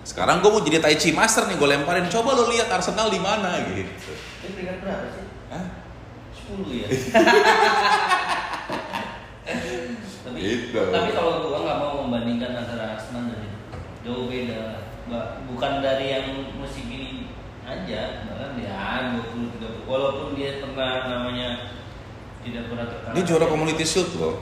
Sekarang 0.05 0.41
gue 0.41 0.49
mau 0.49 0.61
jadi 0.61 0.81
Tai 0.81 0.97
Chi 0.97 1.13
Master 1.13 1.45
nih, 1.45 1.57
gue 1.57 1.69
lemparin. 1.69 2.05
Coba 2.09 2.33
lo 2.33 2.49
lihat 2.49 2.69
Arsenal 2.69 3.13
di 3.13 3.21
mana 3.21 3.61
gitu. 3.65 3.85
Ini 3.85 4.49
peringkat 4.57 4.77
berapa 4.81 5.05
sih? 5.13 5.28
Hah? 5.49 5.65
10 6.49 6.81
ya. 6.81 6.87
tapi 10.25 10.37
Gitu. 10.39 10.77
tapi 10.77 11.09
kalau 11.13 11.49
gua 11.49 11.59
nggak 11.65 11.79
mau 11.81 11.93
membandingkan 12.05 12.53
antara 12.53 12.95
Arsenal 12.97 13.33
dan 13.33 13.41
itu 13.43 13.57
jauh 14.05 14.25
beda. 14.29 14.85
Bukan 15.49 15.81
dari 15.81 16.13
yang 16.13 16.53
musim 16.61 16.85
ini 16.85 17.33
aja, 17.65 18.29
bahkan 18.29 18.53
dia 18.61 19.17
20 19.17 19.57
30 19.57 19.89
walaupun 19.89 20.37
dia 20.37 20.61
pernah 20.61 21.09
namanya 21.09 21.73
tidak 22.45 22.69
pernah 22.69 22.85
terkenal. 22.85 23.13
Dia 23.17 23.23
juara 23.25 23.45
Community 23.49 23.85
Shield 23.85 24.13
loh. 24.21 24.35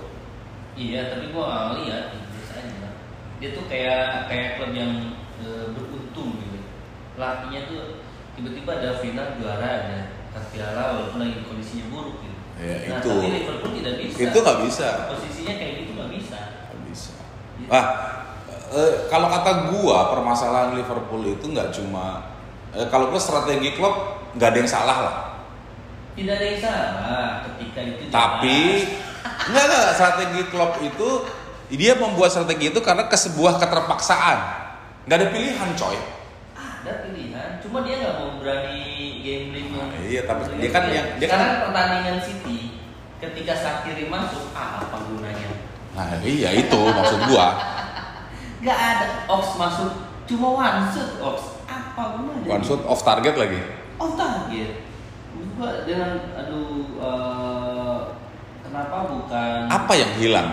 Iya, 0.76 1.16
tapi 1.16 1.32
gua 1.32 1.44
nggak 1.48 1.76
lihat 1.88 2.06
biasa 2.20 2.54
aja. 2.60 2.90
Dia 3.40 3.50
tuh 3.56 3.66
kayak 3.72 4.28
kayak 4.28 4.50
klub 4.60 4.72
yang 4.76 4.94
e, 5.40 5.48
beruntung 5.72 6.36
gitu. 6.38 6.60
Latihnya 7.18 7.66
tuh 7.72 8.04
tiba-tiba 8.38 8.72
ada 8.78 9.02
final 9.02 9.28
juara 9.40 9.70
ada 9.88 10.00
piala 10.54 10.84
walaupun 10.96 11.20
lagi 11.24 11.46
kondisinya 11.46 11.86
buruk 11.92 12.16
gitu. 12.22 12.38
Ya, 12.58 12.76
nah, 12.90 12.98
itu. 12.98 13.12
tapi 13.14 13.28
Liverpool 13.30 13.72
tidak 13.78 13.94
bisa. 14.02 14.18
Itu 14.18 14.38
nggak 14.42 14.60
bisa. 14.66 14.88
Posisinya 15.14 15.54
kayak 15.62 15.74
gitu 15.84 15.92
nggak 15.94 16.12
bisa. 16.14 16.40
Nggak 16.74 16.82
bisa. 16.90 17.12
Ah, 17.70 17.86
eh, 18.74 18.94
kalau 19.14 19.28
kata 19.30 19.52
gua 19.70 19.98
permasalahan 20.10 20.74
Liverpool 20.74 21.22
itu 21.26 21.46
nggak 21.54 21.70
cuma 21.70 22.34
eh, 22.74 22.88
kalau 22.90 23.14
gua 23.14 23.22
strategi 23.22 23.78
klub 23.78 23.94
nggak 24.34 24.50
ada 24.50 24.58
yang 24.58 24.72
salah 24.72 24.98
lah. 25.06 25.18
Tidak 26.18 26.34
ada 26.34 26.46
yang 26.50 26.60
salah 26.62 27.26
ketika 27.46 27.80
itu. 27.86 28.02
Tapi 28.10 28.60
enggak 29.54 29.66
enggak 29.70 29.88
strategi 29.94 30.42
klub 30.50 30.72
itu 30.82 31.10
dia 31.76 31.94
membuat 32.00 32.32
strategi 32.32 32.72
itu 32.72 32.80
karena 32.80 33.06
ke 33.06 33.18
sebuah 33.20 33.60
keterpaksaan. 33.62 34.38
Nggak 35.08 35.18
ada 35.20 35.28
pilihan, 35.30 35.70
coy. 35.76 35.98
ada 36.58 37.04
pilihan, 37.04 37.27
cuma 37.68 37.84
dia 37.84 37.96
nggak 38.00 38.16
mau 38.16 38.30
berani 38.40 38.80
gambling 39.20 39.68
yang. 39.70 39.92
Nah, 39.92 40.02
iya, 40.02 40.22
tapi 40.24 40.42
dia 40.56 40.70
kan 40.72 40.84
yang- 40.88 41.10
dia 41.20 41.28
sekarang 41.28 41.48
kan- 41.50 41.62
pertandingan 41.68 42.18
City 42.18 42.58
ketika 43.18 43.54
Sakiri 43.54 44.08
masuk, 44.08 44.50
ah, 44.52 44.80
apa 44.80 44.98
gunanya? 45.04 45.52
Nah, 45.92 46.16
iya 46.22 46.56
itu 46.56 46.80
maksud 46.80 47.28
gua. 47.28 47.48
Gak 48.60 48.74
ada 48.74 49.08
Ox 49.28 49.54
masuk 49.56 49.92
cuma 50.26 50.48
one 50.56 50.90
shot 50.90 51.20
Ox 51.20 51.38
apa 51.66 52.02
gunanya? 52.16 52.48
One 52.48 52.64
shot 52.64 52.82
off 52.84 53.02
target 53.02 53.36
lagi. 53.36 53.60
Off 53.98 54.16
target. 54.16 54.82
Gua 55.54 55.84
dengan 55.84 56.18
aduh 56.34 56.70
eh, 56.96 57.98
kenapa 58.64 58.98
bukan 59.08 59.60
Apa 59.68 59.94
yang 59.94 60.12
hilang? 60.16 60.50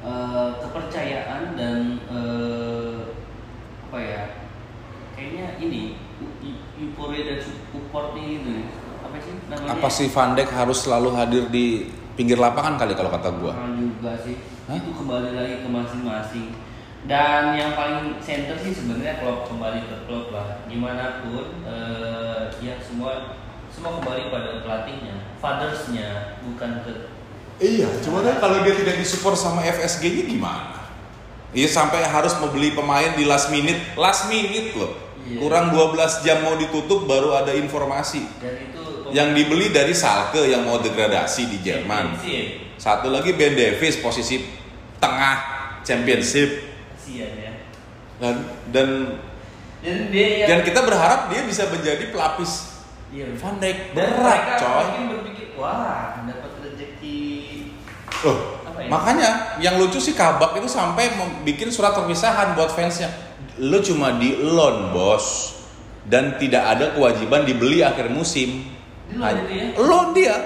eh, 0.00 0.48
kepercayaan 0.58 1.54
dan 1.54 1.78
eh, 2.06 2.98
apa 3.84 3.98
ya? 3.98 4.22
Kayaknya 5.12 5.46
ini 5.58 5.82
euforia 6.78 7.22
dan 7.26 7.38
support 7.42 8.14
ini 8.14 8.62
gitu. 8.62 8.86
Apa 9.02 9.16
sih 9.18 9.32
namanya? 9.50 9.70
Apa 9.74 9.88
sih 9.90 10.06
Van 10.10 10.30
Dijk 10.38 10.50
harus 10.54 10.78
selalu 10.86 11.08
hadir 11.18 11.44
di 11.50 11.90
pinggir 12.14 12.38
lapangan 12.38 12.78
kali 12.78 12.94
kalau 12.94 13.10
kata 13.10 13.28
gua? 13.38 13.52
Mahal 13.54 13.74
juga 13.78 14.12
sih. 14.22 14.38
Hah? 14.70 14.78
Itu 14.78 14.90
kembali 14.94 15.30
lagi 15.34 15.54
ke 15.64 15.68
masing-masing. 15.68 16.48
Dan 17.06 17.54
yang 17.54 17.78
paling 17.78 18.18
center 18.18 18.58
sih 18.58 18.74
sebenarnya 18.74 19.22
klub 19.22 19.46
kembali 19.46 19.86
ke 19.86 19.96
klub 20.10 20.34
lah. 20.34 20.60
Gimana 20.66 21.22
pun 21.22 21.62
eh, 21.62 22.42
ya 22.58 22.74
semua 22.82 23.38
semua 23.70 24.02
kembali 24.02 24.34
pada 24.34 24.58
pelatihnya, 24.66 25.38
fathersnya, 25.38 26.40
bukan 26.42 26.82
ke 26.82 26.92
Iya, 27.58 27.90
cuma 28.06 28.22
kan 28.22 28.38
kalau 28.38 28.62
dia 28.62 28.70
tidak 28.70 29.02
disupport 29.02 29.34
sama 29.34 29.66
FSG-nya 29.66 30.30
gimana? 30.30 30.78
Iya 31.50 31.66
sampai 31.66 32.06
harus 32.06 32.38
membeli 32.38 32.70
pemain 32.70 33.18
di 33.18 33.26
last 33.26 33.50
minute, 33.50 33.82
last 33.98 34.30
minute 34.30 34.78
loh. 34.78 35.07
Iya. 35.28 35.44
Kurang 35.44 35.76
12 35.76 36.24
jam 36.24 36.40
mau 36.40 36.56
ditutup 36.56 37.04
baru 37.04 37.36
ada 37.36 37.52
informasi. 37.52 38.24
dan 38.40 38.54
itu 38.56 39.12
Yang 39.12 39.28
dibeli 39.40 39.66
dari 39.72 39.92
Salke 39.92 40.48
yang 40.48 40.64
mau 40.64 40.80
degradasi 40.80 41.48
di 41.52 41.58
Jerman. 41.60 42.16
Satu 42.80 43.12
lagi 43.12 43.36
Ben 43.36 43.52
Davis 43.52 44.00
posisi 44.00 44.40
tengah 44.96 45.36
championship 45.84 46.48
ya. 47.08 47.28
dan 48.20 48.34
dan 48.68 48.88
Dan 49.78 50.10
dia 50.10 50.44
yang 50.44 50.48
dan 50.48 50.66
kita 50.66 50.80
berharap 50.82 51.30
dia 51.30 51.46
bisa 51.46 51.70
menjadi 51.70 52.10
pelapis 52.10 52.82
iya. 53.14 53.30
Van 53.38 53.56
Dijk 53.56 53.94
berat 53.94 54.58
coy. 54.58 54.84
mungkin 54.84 55.04
berpikir 55.14 55.46
wah 55.54 56.18
dapat 56.26 56.50
rezeki 56.66 57.22
apa 58.66 58.78
ya? 58.82 58.88
makanya 58.90 59.30
yang 59.62 59.78
lucu 59.78 60.02
sih 60.02 60.18
Kabak 60.18 60.58
itu 60.58 60.66
sampai 60.66 61.14
bikin 61.46 61.70
surat 61.70 61.94
perpisahan 61.94 62.58
buat 62.58 62.74
fansnya. 62.74 63.27
Lu 63.58 63.78
cuma 63.82 64.14
di 64.16 64.38
loan 64.38 64.94
bos 64.94 65.58
dan 66.06 66.38
tidak 66.38 66.64
ada 66.78 66.94
kewajiban 66.94 67.42
dibeli 67.42 67.82
akhir 67.82 68.08
musim. 68.08 68.64
Loan 69.10 69.24
Hanya- 69.24 69.44
itu 69.44 69.52
ya? 69.52 69.66
Loan 69.76 70.08
dia, 70.14 70.36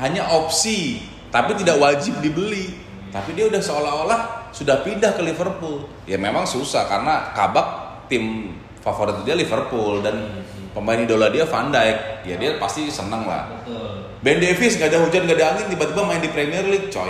hanya 0.00 0.22
opsi, 0.32 1.02
tapi 1.28 1.54
tidak 1.60 1.76
wajib 1.76 2.18
dibeli. 2.24 2.72
Tapi 3.12 3.32
dia 3.32 3.48
udah 3.48 3.62
seolah-olah 3.62 4.20
sudah 4.52 4.84
pindah 4.84 5.16
ke 5.16 5.22
Liverpool. 5.24 5.88
Ya 6.04 6.20
memang 6.20 6.44
susah 6.44 6.84
karena 6.84 7.32
Kabak 7.32 8.02
tim 8.12 8.52
favorit 8.84 9.24
dia 9.24 9.32
Liverpool 9.32 10.04
dan 10.04 10.16
Iya 10.16 10.44
pemain 10.76 11.00
idola 11.00 11.32
dia 11.32 11.48
Van 11.48 11.72
Dijk. 11.72 12.28
Ya 12.28 12.36
dia 12.36 12.60
pasti 12.60 12.92
seneng 12.92 13.24
lah. 13.24 13.48
Ben 14.20 14.36
Davis 14.36 14.76
gak 14.76 14.92
ada 14.92 15.00
hujan 15.00 15.24
gak 15.24 15.40
ada 15.40 15.56
angin 15.56 15.72
tiba-tiba 15.72 16.02
main 16.04 16.20
di 16.20 16.28
Premier 16.28 16.64
League 16.68 16.92
coy. 16.92 17.08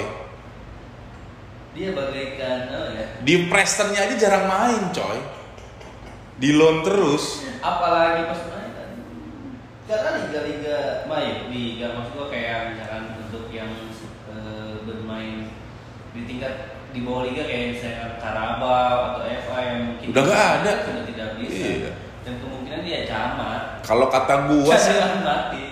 Dia 1.76 1.92
bagaikan 1.92 2.58
oh 2.72 2.88
ya. 2.90 3.04
Di 3.20 3.34
Prestonnya 3.46 4.00
aja 4.02 4.14
jarang 4.16 4.44
main 4.46 4.82
coy. 4.90 5.18
Di 6.36 6.50
loan 6.52 6.80
terus. 6.80 7.44
apalagi 7.58 8.26
pas 8.26 8.40
main 8.46 8.64
karena 9.86 10.10
liga-liga 10.20 10.78
main 11.06 11.46
liga 11.46 11.86
maksud 11.92 12.12
gua 12.12 12.26
kayak 12.26 12.74
misalkan 12.74 13.02
untuk 13.18 13.46
yang 13.48 13.70
eh, 14.28 14.74
bermain 14.82 15.46
di 16.10 16.20
tingkat 16.24 16.52
di 16.90 17.00
bawah 17.00 17.22
liga 17.22 17.42
kayak 17.42 17.66
misalnya 17.72 18.16
Carabao 18.16 19.14
atau 19.14 19.22
FA 19.22 19.58
yang 19.62 19.80
mungkin 19.88 20.06
Udah 20.10 20.22
nggak 20.22 20.44
ada. 20.60 20.72
sudah 20.82 21.04
tidak 21.06 21.28
bisa 21.38 21.66
Iya. 21.70 21.90
dan 22.22 22.34
kemungkinan 22.36 22.80
dia 22.82 22.98
camat 23.04 23.62
Kalau 23.82 24.06
kata 24.06 24.34
gua 24.46 24.74
sih, 24.74 24.96
mati 25.22 25.64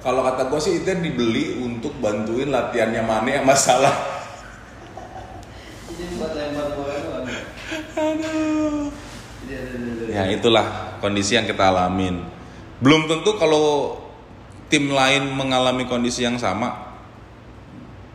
kalau 0.00 0.20
kata 0.22 0.42
gua 0.46 0.58
sih 0.58 0.80
itu 0.80 0.90
dibeli 0.96 1.56
untuk 1.58 1.92
bantuin 1.96 2.48
latihannya 2.48 3.00
Mane 3.00 3.30
yang 3.34 3.46
masalah. 3.46 3.94
jadi 5.86 6.12
buat 6.14 6.32
lempar 6.32 6.66
bola 6.72 6.94
doang 6.98 7.24
Aduh. 7.96 8.88
jadi 9.42 9.54
ada 9.54 9.70
ada- 9.70 9.92
ada 9.96 10.05
Ya 10.16 10.24
itulah 10.32 10.96
kondisi 11.04 11.36
yang 11.36 11.44
kita 11.44 11.68
alamin. 11.68 12.24
Belum 12.80 13.04
tentu 13.04 13.36
kalau 13.36 14.00
tim 14.72 14.88
lain 14.88 15.28
mengalami 15.36 15.84
kondisi 15.84 16.24
yang 16.24 16.40
sama 16.40 16.96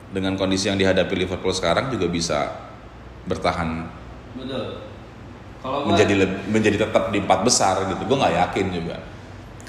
dengan 0.10 0.34
kondisi 0.34 0.66
yang 0.68 0.82
dihadapi 0.82 1.14
Liverpool 1.14 1.54
sekarang 1.54 1.94
juga 1.94 2.10
bisa 2.10 2.50
bertahan 3.30 3.86
Betul. 4.34 4.82
Kalau 5.62 5.86
menjadi 5.86 6.26
leb- 6.26 6.42
menjadi 6.50 6.90
tetap 6.90 7.14
di 7.14 7.22
empat 7.22 7.46
besar 7.46 7.86
gitu. 7.86 8.02
Gue 8.10 8.18
nggak 8.18 8.34
yakin 8.50 8.66
juga. 8.74 8.98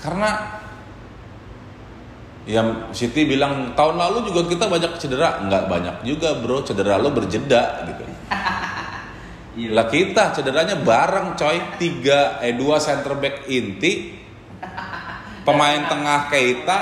Karena 0.00 0.30
ya 2.48 2.64
Siti 2.96 3.28
bilang 3.28 3.76
tahun 3.76 4.00
lalu 4.00 4.32
juga 4.32 4.48
kita 4.48 4.64
banyak 4.72 4.96
cedera, 4.96 5.44
nggak 5.44 5.68
banyak 5.68 5.96
juga 6.08 6.40
bro. 6.40 6.64
Cedera 6.64 6.96
lo 6.96 7.12
berjeda 7.12 7.84
gitu. 7.92 8.02
Iya. 9.52 9.68
Lah 9.76 9.86
kita 9.92 10.32
cederanya 10.32 10.80
bareng 10.80 11.36
coy, 11.36 11.76
tiga 11.76 12.40
eh 12.40 12.56
dua 12.56 12.80
center 12.80 13.20
back 13.20 13.44
inti, 13.52 14.16
pemain 15.44 15.84
tengah 15.84 16.32
Keita, 16.32 16.78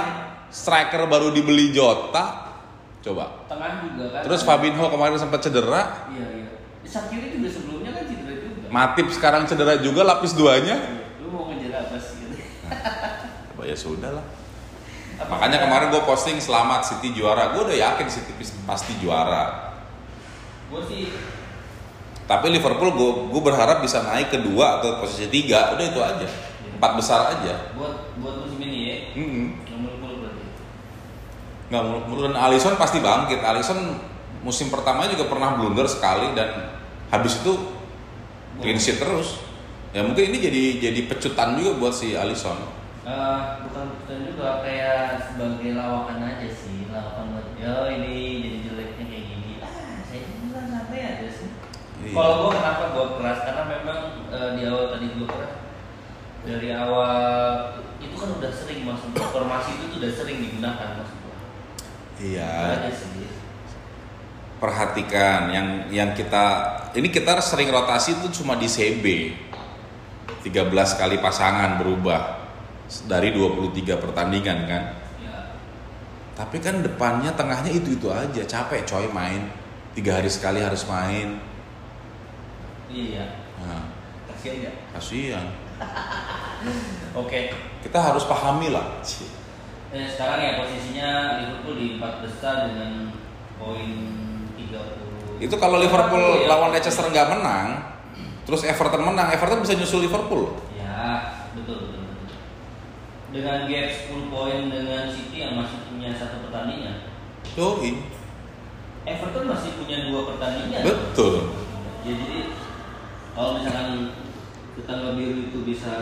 striker 0.55 1.11
baru 1.11 1.35
dibeli 1.35 1.75
Jota, 1.75 2.55
coba. 3.03 3.43
tengah 3.50 3.83
juga 3.83 4.05
kan. 4.15 4.23
Terus 4.23 4.47
Fabinho 4.47 4.87
kemarin 4.87 5.19
sempat 5.19 5.43
cedera, 5.43 6.07
Iya 6.15 6.27
iya. 6.31 6.49
Sakiri 6.87 7.39
juga 7.39 7.49
sebelumnya 7.50 7.91
kan 7.91 8.05
cedera 8.07 8.35
juga. 8.39 8.67
Matip 8.71 9.07
sekarang 9.11 9.43
cedera 9.50 9.75
juga 9.83 10.07
lapis 10.07 10.35
duanya. 10.39 10.79
Lu 11.23 11.31
mau 11.35 11.50
ngejar 11.50 11.87
apa 11.87 11.99
sih? 11.99 12.19
Oh, 13.61 13.67
ya 13.69 13.77
sudah 13.77 14.09
lah. 14.17 14.25
Makanya 15.21 15.61
kemarin 15.61 15.93
gue 15.93 16.00
posting 16.09 16.41
selamat 16.41 16.81
City 16.81 17.12
juara, 17.12 17.53
gue 17.53 17.61
udah 17.61 17.77
yakin 17.77 18.09
City 18.09 18.33
pasti 18.65 18.97
juara. 19.05 19.77
Gue 20.73 20.81
sih 20.89 21.12
Tapi 22.31 22.47
Liverpool 22.55 22.95
gue 22.95 23.11
gue 23.35 23.43
berharap 23.43 23.83
bisa 23.83 24.07
naik 24.07 24.31
kedua 24.31 24.79
atau 24.79 25.03
posisi 25.03 25.27
tiga, 25.27 25.75
udah 25.75 25.83
itu 25.83 25.99
aja. 25.99 26.27
Empat 26.79 26.93
besar 26.95 27.21
aja. 27.35 27.75
buat 27.75 28.15
buat 28.23 28.47
musim 28.47 28.63
ini 28.63 28.79
ya. 28.87 28.97
Puluh 29.19 30.17
berarti. 30.23 30.45
nggak 31.75 31.83
muluk-muluk 31.83 32.23
dan 32.31 32.37
Alisson 32.39 32.79
pasti 32.79 33.03
bangkit 33.03 33.43
Alisson 33.43 33.99
musim 34.47 34.71
pertama 34.71 35.11
juga 35.11 35.27
pernah 35.27 35.59
blunder 35.59 35.91
sekali 35.91 36.31
dan 36.39 36.71
habis 37.11 37.43
itu 37.43 37.53
clean 38.63 38.79
sheet 38.79 39.03
terus 39.03 39.43
ya 39.91 40.07
mungkin 40.07 40.31
ini 40.31 40.39
jadi 40.39 40.63
jadi 40.79 41.01
pecutan 41.11 41.59
juga 41.59 41.83
buat 41.83 41.95
si 41.95 42.15
Alisson 42.15 42.81
Eh, 43.01 43.41
bukan 43.65 43.97
bukan 43.97 44.19
juga 44.29 44.61
kayak 44.61 45.19
sebagai 45.25 45.73
lawakan 45.73 46.21
aja 46.21 46.47
sih 46.53 46.85
lawakan 46.93 47.33
buat 47.33 47.49
ya 47.57 47.89
ini 47.97 48.45
jadi 48.45 48.59
jeleknya 48.61 49.05
kayak 49.09 49.25
gini 49.25 49.53
ah 49.65 50.05
saya 50.05 50.21
bilang 50.31 50.69
santai 50.69 51.01
aja 51.01 51.29
sih 51.33 51.49
Iya. 52.11 52.19
kalau 52.19 52.35
gua 52.43 52.50
kenapa 52.59 52.83
gua 52.90 53.07
keras? 53.19 53.38
Karena 53.47 53.64
memang 53.71 53.99
eh, 54.35 54.50
di 54.59 54.62
awal 54.67 54.85
tadi 54.90 55.07
gua 55.14 55.29
keras. 55.31 55.55
Dari 56.40 56.69
awal 56.75 57.14
itu 58.00 58.14
kan 58.17 58.31
udah 58.35 58.50
sering 58.50 58.81
masuk 58.83 59.12
formasi 59.14 59.71
itu 59.79 59.85
tuh 59.93 59.99
udah 60.00 60.12
sering 60.12 60.38
digunakan 60.40 60.88
maksud 60.99 61.19
Itu 61.21 62.26
iya. 62.35 62.81
Perhatikan 64.61 65.40
yang 65.55 65.69
yang 65.88 66.11
kita 66.12 66.45
ini 66.97 67.09
kita 67.09 67.38
sering 67.40 67.73
rotasi 67.73 68.21
itu 68.21 68.43
cuma 68.43 68.59
di 68.61 68.69
CB 68.69 69.05
13 70.45 71.00
kali 71.00 71.17
pasangan 71.23 71.79
berubah. 71.79 72.43
Dari 72.90 73.31
23 73.31 74.02
pertandingan 74.02 74.59
kan? 74.67 74.83
Ya 75.23 75.38
tapi 76.35 76.59
kan 76.59 76.83
depannya 76.83 77.31
tengahnya 77.38 77.71
itu 77.71 77.95
itu 77.95 78.09
aja. 78.11 78.43
Capek 78.43 78.83
coy 78.83 79.07
main. 79.14 79.47
Tiga 79.95 80.19
hari 80.19 80.31
sekali 80.33 80.59
harus 80.64 80.83
main 80.88 81.50
iya 82.90 83.25
nah, 83.56 83.87
kasihan 84.28 84.59
ya 84.61 84.73
kasihan 84.92 85.47
oke 87.16 87.40
kita 87.80 87.99
harus 87.99 88.25
pahami 88.25 88.70
lah 88.70 88.87
Eh, 89.90 90.07
sekarang 90.07 90.38
ya 90.38 90.55
posisinya 90.55 91.11
Liverpool 91.42 91.74
di 91.74 91.98
empat 91.98 92.22
besar 92.22 92.70
dengan 92.70 93.11
poin 93.59 93.90
30. 94.55 95.42
itu 95.42 95.50
kalau 95.59 95.76
Liverpool 95.76 96.22
Ya. 96.40 96.46
lawan 96.46 96.70
Leicester 96.70 97.03
nggak 97.05 97.26
menang 97.29 97.68
terus 98.46 98.62
Everton 98.62 99.03
menang 99.03 99.35
Everton 99.35 99.59
bisa 99.59 99.74
nyusul 99.74 100.07
Liverpool 100.07 100.55
Ya, 100.70 101.35
betul 101.59 101.90
betul. 101.90 102.07
betul. 102.07 102.38
Dengan 103.35 103.66
gap 103.66 103.88
10 103.90 104.31
poin 104.31 104.70
dengan 104.70 105.11
City 105.11 105.37
yang 105.40 105.59
masih 105.59 105.83
punya 105.87 106.14
satu 106.14 106.38
pertandingan. 106.46 107.11
Yoi. 107.55 107.98
Everton 109.03 109.44
masih 109.48 109.70
punya 109.74 110.07
dua 110.07 110.20
pertandingan. 110.31 110.83
betul 110.87 111.35
jadi 112.00 112.31
kalau 113.35 113.59
misalkan 113.59 114.16
tetangga 114.75 115.14
biru 115.14 115.51
itu 115.51 115.59
bisa 115.66 115.95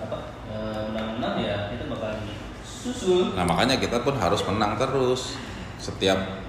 apa 0.00 0.18
eh, 0.48 0.80
menang-menang 0.90 1.34
ya 1.44 1.56
kita 1.76 1.84
bakal 1.92 2.24
susul. 2.64 3.36
nah 3.36 3.44
makanya 3.44 3.76
kita 3.76 4.00
pun 4.00 4.16
harus 4.16 4.40
menang 4.48 4.80
terus 4.80 5.36
setiap 5.76 6.40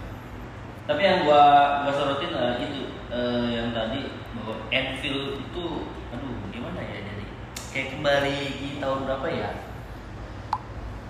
Tapi 0.89 1.05
yang 1.05 1.21
gua 1.27 1.43
gua 1.85 1.93
sorotin 1.93 2.33
eh, 2.33 2.53
itu 2.65 2.81
eh, 3.13 3.47
yang 3.59 3.69
tadi 3.75 4.09
bahwa 4.33 4.55
Anfield 4.73 5.37
itu 5.37 5.65
aduh 6.09 6.35
gimana 6.49 6.81
ya 6.81 6.97
jadi 7.05 7.25
kayak 7.69 7.87
kembali 7.93 8.37
di 8.57 8.69
tahun 8.81 8.99
berapa 9.05 9.27
ya? 9.29 9.49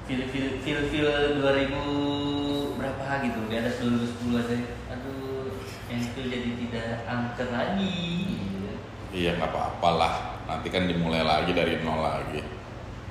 Feel 0.10 0.26
feel 0.34 0.60
feel 0.66 0.82
feel 0.90 1.08
2000 1.40 2.76
berapa 2.76 3.06
gitu 3.24 3.40
di 3.48 3.56
atas 3.56 3.80
2010 3.80 4.42
aja. 4.42 4.79
Anfield 6.00 6.32
jadi 6.32 6.50
tidak 6.58 6.88
angker 7.04 7.48
lagi. 7.50 7.92
gitu. 8.32 8.72
iya 9.12 9.36
nggak 9.36 9.52
apa-apa 9.52 9.90
lah 9.94 10.14
nanti 10.46 10.68
kan 10.68 10.88
dimulai 10.88 11.22
lagi 11.22 11.52
dari 11.52 11.84
nol 11.84 12.00
lagi 12.00 12.40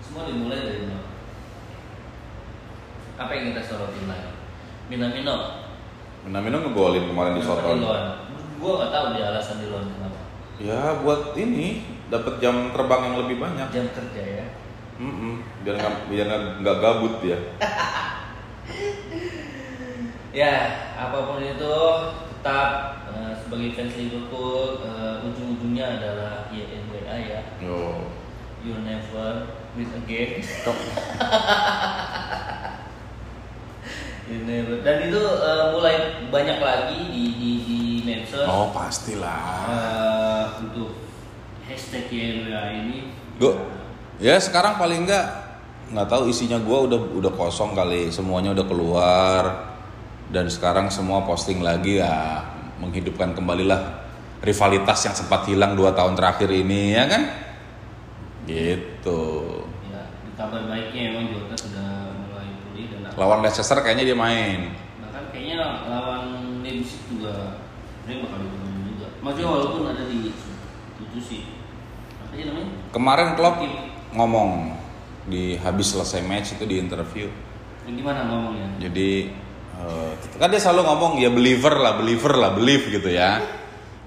Semua 0.01 0.25
dimulai 0.25 0.59
dari 0.59 0.83
nol. 0.85 1.05
Apa 3.15 3.31
yang 3.31 3.53
kita 3.53 3.63
sorotin 3.63 4.09
lagi? 4.09 4.31
Minamino. 4.89 5.37
Minamino 6.25 6.57
ngegolin 6.61 7.05
kemarin 7.07 7.37
di 7.37 7.43
Soton? 7.43 7.85
Gua 8.59 8.73
nggak 8.75 8.91
tahu 8.91 9.07
dia 9.15 9.25
alasan 9.29 9.61
di 9.61 9.67
luar 9.69 9.85
kenapa. 9.85 10.21
ya 10.59 10.81
buat 10.99 11.37
ini 11.37 11.67
dapat 12.09 12.43
jam 12.43 12.73
terbang 12.73 13.03
yang 13.05 13.17
lebih 13.23 13.39
banyak 13.39 13.69
Jam 13.71 13.87
kerja 13.93 14.23
ya. 14.25 14.47
Mm-mm. 14.99 15.47
biar 15.63 15.79
nggak 15.79 15.95
biar 16.11 16.27
nggak- 16.59 16.81
gabut 16.81 17.23
dia 17.23 17.39
Ya, 20.29 20.55
apa 20.95 21.19
pun 21.25 21.39
itu 21.41 21.75
tetap 22.39 23.03
eh, 23.11 23.35
sebagai 23.43 23.75
fans 23.75 23.99
Liverpool 23.99 24.79
eh, 24.87 25.27
ujung-ujungnya 25.27 25.99
adalah 25.99 26.47
YNWA 26.55 27.17
ya. 27.19 27.43
Yo. 27.59 28.07
You 28.63 28.79
never 28.87 29.51
win 29.75 29.91
again. 29.99 30.39
You 34.29 34.45
never. 34.45 34.85
Dan 34.87 35.09
itu 35.09 35.19
eh, 35.19 35.65
mulai 35.75 35.95
banyak 36.31 36.59
lagi 36.63 37.01
di 37.11 37.25
di, 37.41 37.51
di 37.65 37.81
medsos 38.07 38.45
oh 38.47 38.71
pastilah 38.71 39.67
eh, 39.67 40.45
untuk 40.63 40.95
hashtag 41.67 42.07
YNWA 42.07 42.63
ini. 42.87 43.11
Gue 43.41 43.59
ya 44.23 44.39
sekarang 44.39 44.79
paling 44.79 45.11
nggak 45.11 45.27
nggak 45.91 46.07
tahu 46.07 46.29
isinya 46.29 46.61
gua 46.61 46.85
udah 46.85 47.01
udah 47.17 47.33
kosong 47.33 47.73
kali 47.73 48.13
semuanya 48.13 48.53
udah 48.53 48.67
keluar 48.69 49.43
dan 50.29 50.47
sekarang 50.53 50.93
semua 50.93 51.25
posting 51.25 51.65
lagi 51.65 52.01
ya 52.01 52.45
menghidupkan 52.79 53.33
kembali 53.33 53.65
lah 53.65 54.05
rivalitas 54.45 55.09
yang 55.09 55.17
sempat 55.17 55.49
hilang 55.51 55.75
dua 55.75 55.97
tahun 55.97 56.15
terakhir 56.15 56.49
ini 56.53 56.95
ya 56.95 57.05
kan? 57.11 57.23
Gitu. 58.47 59.21
Ya, 59.91 60.09
di 60.25 60.33
kabar 60.39 60.63
baiknya 60.69 61.03
emang 61.13 61.25
Jota 61.33 61.57
sudah 61.59 61.91
mulai 62.29 62.49
pulih 62.65 62.87
dan 62.93 63.13
lawan 63.19 63.41
Leicester 63.45 63.79
kayaknya 63.83 64.15
dia 64.15 64.17
main. 64.17 64.73
Bahkan 65.05 65.23
kayaknya 65.35 65.57
lawan 65.91 66.25
Leipzig 66.63 67.03
juga 67.11 67.65
dia 68.07 68.25
bakal 68.25 68.39
diturunkan 68.47 68.83
juga. 68.89 69.07
Maksudnya 69.21 69.49
walaupun 69.49 69.83
ada 69.91 70.03
di 70.07 70.33
tujuh 71.03 71.23
sih. 71.23 71.43
Apa 72.25 72.33
sih 72.37 72.45
namanya? 72.47 72.71
Kemarin 72.95 73.29
Klopp 73.37 73.61
ngomong 74.17 74.77
di 75.29 75.61
habis 75.61 75.93
selesai 75.93 76.25
match 76.25 76.57
itu 76.57 76.65
di 76.65 76.81
interview. 76.81 77.29
Gimana 77.89 78.29
ngomongnya? 78.29 78.69
Jadi 78.81 79.33
eh, 79.79 80.11
kan 80.37 80.49
dia 80.51 80.59
selalu 80.59 80.83
ngomong 80.87 81.13
ya 81.19 81.31
believer 81.31 81.75
lah, 81.75 81.95
believer 81.97 82.35
lah, 82.35 82.51
believe 82.55 82.91
gitu 82.91 83.09
ya. 83.09 83.41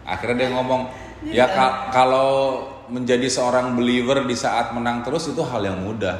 Akhirnya 0.03 0.47
dia 0.47 0.49
ngomong 0.51 0.81
ya 1.23 1.45
ka- 1.47 1.93
kalau 1.93 2.63
menjadi 2.91 3.27
seorang 3.31 3.71
believer 3.73 4.27
di 4.27 4.35
saat 4.35 4.75
menang 4.75 5.01
terus 5.01 5.31
itu 5.31 5.39
hal 5.41 5.63
yang 5.63 5.79
mudah. 5.79 6.17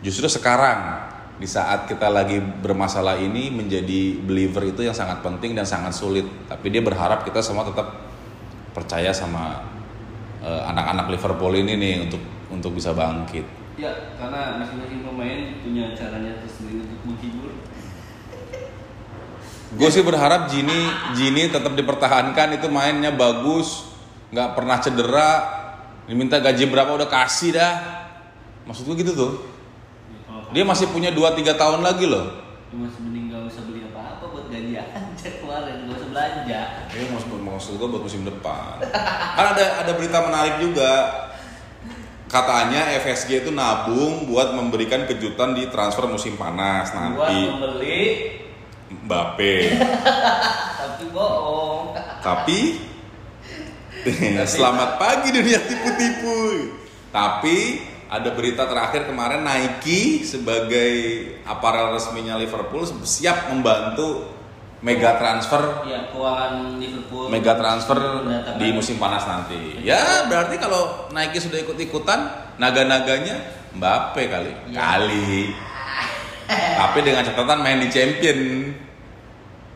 Justru 0.00 0.30
sekarang 0.30 1.02
di 1.36 1.44
saat 1.44 1.84
kita 1.84 2.08
lagi 2.08 2.38
bermasalah 2.40 3.18
ini 3.18 3.50
menjadi 3.52 4.22
believer 4.22 4.72
itu 4.72 4.86
yang 4.86 4.94
sangat 4.94 5.20
penting 5.20 5.52
dan 5.52 5.66
sangat 5.66 5.92
sulit. 5.92 6.24
Tapi 6.46 6.70
dia 6.70 6.80
berharap 6.80 7.26
kita 7.26 7.42
semua 7.42 7.66
tetap 7.66 8.06
percaya 8.70 9.10
sama 9.10 9.64
eh, 10.44 10.62
anak-anak 10.68 11.10
Liverpool 11.10 11.52
ini 11.56 11.74
nih 11.74 11.94
untuk 12.06 12.22
untuk 12.46 12.70
bisa 12.76 12.94
bangkit. 12.94 13.42
ya 13.76 13.92
karena 14.16 14.56
masing-masing 14.56 15.04
pemain 15.04 15.40
punya 15.60 15.92
caranya 15.92 16.40
tersendiri 16.40 16.80
untuk 16.88 16.96
menghibur 17.04 17.52
Gue 19.74 19.90
sih 19.90 20.06
berharap 20.06 20.46
Gini 20.46 20.86
Gini 21.18 21.50
tetap 21.50 21.74
dipertahankan 21.74 22.54
itu 22.54 22.70
mainnya 22.70 23.10
bagus, 23.10 23.90
nggak 24.30 24.54
pernah 24.54 24.78
cedera 24.78 25.30
Diminta 26.06 26.38
gaji 26.38 26.70
berapa 26.70 26.94
udah 26.94 27.10
kasih 27.10 27.58
dah. 27.58 27.74
Maksud 28.62 28.86
gue 28.86 29.02
gitu 29.02 29.12
tuh. 29.14 29.32
Dia 30.54 30.62
masih 30.62 30.86
punya 30.94 31.10
2-3 31.10 31.58
tahun 31.58 31.82
lagi 31.82 32.06
loh. 32.06 32.46
kamu 32.66 32.86
masih 32.86 33.00
mending 33.02 33.24
gak 33.30 33.42
usah 33.46 33.62
beli 33.66 33.80
apa-apa 33.88 34.24
buat 34.26 34.46
gaji 34.50 34.74
aja 34.74 35.30
kemarin 35.38 35.86
gak 35.86 35.96
usah 35.96 36.08
belanja 36.10 36.60
Ini 36.92 37.04
maksud, 37.14 37.30
maksud 37.38 37.72
gue 37.78 37.88
buat 37.88 38.02
musim 38.04 38.22
depan. 38.26 38.82
kan 39.38 39.46
ada 39.54 39.86
ada 39.86 39.92
berita 39.94 40.18
menarik 40.22 40.62
juga. 40.62 40.92
Katanya 42.26 42.90
FSG 43.02 43.46
itu 43.46 43.50
nabung 43.54 44.26
buat 44.30 44.54
memberikan 44.54 45.06
kejutan 45.06 45.54
di 45.54 45.70
transfer 45.70 46.10
musim 46.10 46.34
panas 46.34 46.90
buat 46.90 46.98
nanti. 46.98 47.38
membeli 47.50 48.06
Mbappe. 48.86 49.54
tapi 50.80 51.04
bohong 51.10 51.98
Tapi 52.22 52.60
selamat 54.54 54.90
pagi 55.02 55.28
dunia 55.34 55.58
tipu-tipu. 55.66 56.70
Tapi 57.10 57.82
ada 58.06 58.30
berita 58.30 58.70
terakhir 58.70 59.10
kemarin 59.10 59.42
Nike 59.42 60.22
sebagai 60.22 60.90
aparel 61.42 61.90
resminya 61.90 62.38
Liverpool 62.38 62.86
siap 63.02 63.50
membantu 63.50 64.30
mega 64.84 65.16
transfer 65.18 65.88
ya 65.88 66.12
keuangan 66.12 66.78
Liverpool 66.78 67.32
mega 67.32 67.58
transfer 67.58 67.98
di 68.62 68.68
musim 68.70 69.02
panas 69.02 69.26
nanti. 69.26 69.82
Ya 69.82 70.30
berarti 70.30 70.54
kalau 70.62 71.10
Nike 71.10 71.42
sudah 71.42 71.58
ikut-ikutan 71.66 72.54
naga-naganya 72.62 73.66
Mbappe 73.76 74.22
kali. 74.30 74.52
Ya. 74.72 74.78
Kali. 74.80 75.52
Tapi 76.48 76.98
dengan 77.00 77.22
catatan 77.22 77.58
main 77.60 77.78
di 77.78 77.88
Champion. 77.88 78.38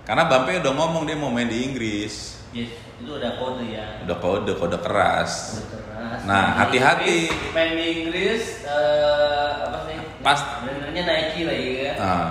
Karena 0.02 0.26
Mbappe 0.26 0.58
udah 0.58 0.72
ngomong 0.72 1.02
dia 1.04 1.14
mau 1.14 1.30
main 1.30 1.46
di 1.46 1.64
Inggris. 1.64 2.38
yes 2.50 2.70
itu 3.00 3.16
udah 3.16 3.38
kode 3.38 3.64
ya 3.72 4.02
Udah 4.04 4.16
kode 4.18 4.52
kode 4.54 4.78
keras. 4.78 5.56
Kode 5.56 5.80
keras. 5.80 6.20
Nah, 6.26 6.58
hati-hati. 6.58 7.30
Main 7.50 7.72
di 7.72 7.84
Inggris 8.02 8.62
eh, 8.62 9.50
apa 9.62 9.78
sih 9.86 9.96
Pas- 10.20 10.60
brandnya 10.60 11.02
Nike 11.04 11.40
lagi 11.46 11.70
kan 11.80 11.94
Nah, 11.96 12.28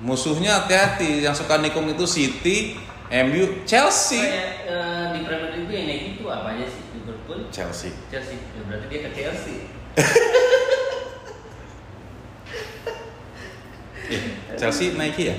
musuhnya 0.00 0.64
hati-hati. 0.64 1.22
Yang 1.22 1.44
suka 1.44 1.60
nikung 1.60 1.86
itu 1.86 2.02
City, 2.04 2.74
MU, 3.12 3.62
Chelsea. 3.62 4.24
Eh, 4.24 5.04
di 5.12 5.20
Premier 5.22 5.52
League 5.52 5.68
itu 5.68 5.72
yang 5.72 5.86
Nike 5.86 6.08
itu 6.16 6.24
apa 6.26 6.48
aja 6.50 6.64
sih 6.66 6.82
Liverpool 6.96 7.46
Chelsea. 7.52 7.92
Chelsea 8.08 8.40
ya, 8.56 8.60
berarti 8.64 8.86
dia 8.88 9.00
ke 9.04 9.10
Chelsea 9.12 9.56
Eh, 14.08 14.22
Chelsea 14.54 14.92
Nike 14.92 15.24
ya? 15.24 15.36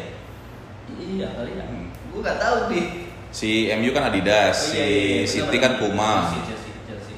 iya 0.93 1.27
kali 1.31 1.51
ya 1.53 1.65
Hmm. 1.65 1.87
gue 2.09 2.19
nggak 2.19 2.37
tahu 2.37 2.57
deh 2.69 2.87
Si 3.33 3.65
MU 3.67 3.89
kan 3.89 4.07
Adidas, 4.07 4.53
Oh, 4.53 4.65
si 4.69 4.77
iya, 4.77 4.85
iya, 4.85 5.09
iya. 5.17 5.25
City 5.25 5.57
kan. 5.57 5.81
Puma, 5.81 6.29
Chelsea 6.37 6.69
Chelsea 6.85 7.15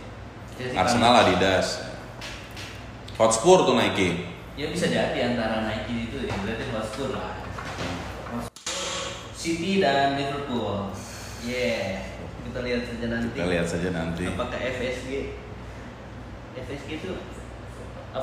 Chelsea 0.55 0.73
Arsenal 0.73 1.11
kan- 1.11 1.21
Adidas. 1.27 1.67
Hotspur 3.15 3.63
tuh 3.63 3.75
Nike. 3.75 4.23
ya 4.55 4.71
bisa 4.71 4.87
jadi 4.87 5.19
antara 5.29 5.63
Nike 5.65 6.07
itu 6.07 6.17
ya 6.21 6.31
berarti 6.33 6.63
Hotspur 6.71 7.11
lah 7.11 7.35
City 9.35 9.77
dan 9.77 10.15
Liverpool 10.15 10.89
yeah 11.43 12.07
kita 12.45 12.59
lihat 12.63 12.81
saja 12.85 13.05
nanti 13.09 13.35
Kita 13.35 13.45
lihat 13.45 13.67
saja 13.67 13.89
nanti. 13.91 14.23
apakah 14.25 14.55
FSG 14.55 15.11
FSG 16.55 16.89
itu? 16.95 17.11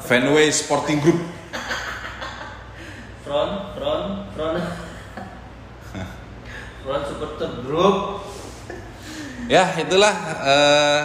Fenway 0.01 0.49
Sporting 0.49 0.99
Group. 0.99 1.21
Front 3.33 3.73
front 3.73 4.07
front 4.37 4.61
front 6.85 7.05
supporter 7.09 7.49
group 7.65 7.97
Ya 9.49 9.73
itulah 9.75 10.15
eh, 10.45 11.03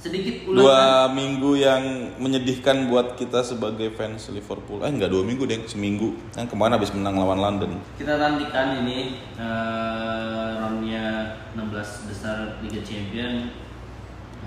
sedikit 0.00 0.48
dua 0.48 0.64
ulasan 0.64 1.10
minggu 1.12 1.50
yang 1.60 1.82
menyedihkan 2.16 2.88
buat 2.88 3.20
kita 3.20 3.44
sebagai 3.44 3.92
fans 3.92 4.32
Liverpool. 4.32 4.80
Eh 4.80 4.88
enggak 4.88 5.12
dua 5.12 5.26
minggu 5.26 5.44
deh, 5.44 5.60
seminggu. 5.68 6.16
Kan 6.32 6.48
kemarin 6.48 6.80
habis 6.80 6.88
menang 6.96 7.20
lawan 7.20 7.36
London. 7.36 7.76
kita 8.00 8.16
nantikan 8.16 8.80
ini 8.80 9.20
eh, 9.36 10.48
roundnya 10.56 11.36
16 11.52 12.08
besar 12.08 12.56
Liga 12.64 12.80
Champion 12.80 13.52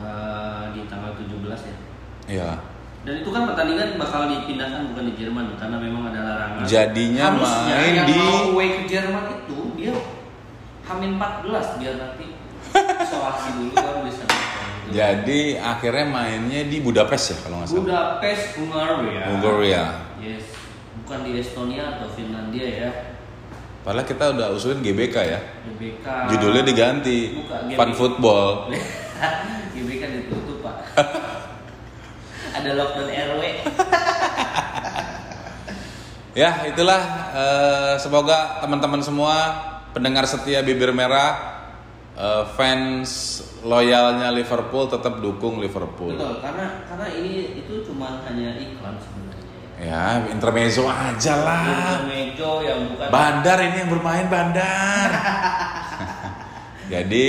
eh, 0.01 0.63
di 0.73 0.81
tanggal 0.89 1.13
17 1.21 1.69
ya 1.69 1.75
Ya. 2.31 2.70
Dan 3.01 3.13
itu 3.17 3.29
kan 3.33 3.49
pertandingan 3.49 3.97
bakal 3.97 4.29
dipindahkan 4.29 4.93
bukan 4.93 5.03
di 5.09 5.13
Jerman 5.17 5.45
karena 5.57 5.77
memang 5.81 6.13
ada 6.13 6.21
larangan 6.21 6.61
Jadinya 6.69 7.33
Harusnya 7.33 7.75
main 7.81 7.93
yang 7.97 8.05
di 8.05 8.13
mau 8.13 8.53
away 8.53 8.67
ke 8.77 8.81
Jerman 8.85 9.23
itu 9.41 9.59
dia 9.73 9.93
Hamin 10.85 11.17
14 11.17 11.81
biar 11.81 11.95
nanti 11.97 12.25
isolasi 13.05 13.49
dulu 13.57 13.73
baru 13.73 13.99
bisa 14.05 14.23
nonton. 14.29 14.93
jadi 14.93 15.41
akhirnya 15.57 16.05
mainnya 16.05 16.61
di 16.69 16.77
Budapest 16.77 17.25
ya 17.33 17.37
kalau 17.41 17.55
nggak 17.63 17.67
salah. 17.73 17.79
Budapest 17.81 18.43
Hungaria 18.61 19.21
Bulgaria. 19.33 19.83
yes 20.21 20.45
bukan 21.01 21.19
di 21.25 21.31
Estonia 21.41 21.83
atau 21.97 22.07
Finlandia 22.13 22.67
ya 22.69 22.91
Padahal 23.81 24.05
kita 24.05 24.37
udah 24.37 24.53
usulin 24.53 24.85
GBK 24.85 25.15
ya. 25.25 25.41
GBK 25.65 26.05
Judulnya 26.29 26.61
diganti. 26.61 27.33
Buka, 27.33 27.65
GBK. 27.65 27.77
Fun 27.81 27.91
Football. 27.97 28.69
GBK 29.73 30.01
ditutup 30.21 30.61
pak 30.61 30.75
ada 32.51 32.69
lockdown 32.75 33.09
RW 33.09 33.41
Ya, 36.31 36.63
itulah 36.63 37.01
eh, 37.35 37.93
semoga 37.99 38.63
teman-teman 38.63 39.03
semua 39.03 39.35
pendengar 39.91 40.23
setia 40.23 40.63
bibir 40.63 40.95
merah 40.95 41.35
eh, 42.15 42.47
fans 42.55 43.43
loyalnya 43.67 44.31
Liverpool 44.31 44.87
tetap 44.87 45.19
dukung 45.19 45.59
Liverpool. 45.59 46.15
betul 46.15 46.39
karena 46.39 46.87
karena 46.87 47.07
ini 47.19 47.59
itu 47.59 47.83
cuma 47.83 48.23
hanya 48.23 48.55
iklan 48.55 48.95
sebenarnya 49.03 49.39
Ya, 49.81 50.29
intermezzo 50.29 50.85
aja 50.85 51.41
lah. 51.41 52.05
Mejo 52.05 52.61
yang 52.61 52.85
bukan 52.93 53.09
Bandar 53.09 53.57
ini 53.65 53.81
yang 53.81 53.89
bermain 53.89 54.29
Bandar. 54.29 55.09
Jadi 56.93 57.27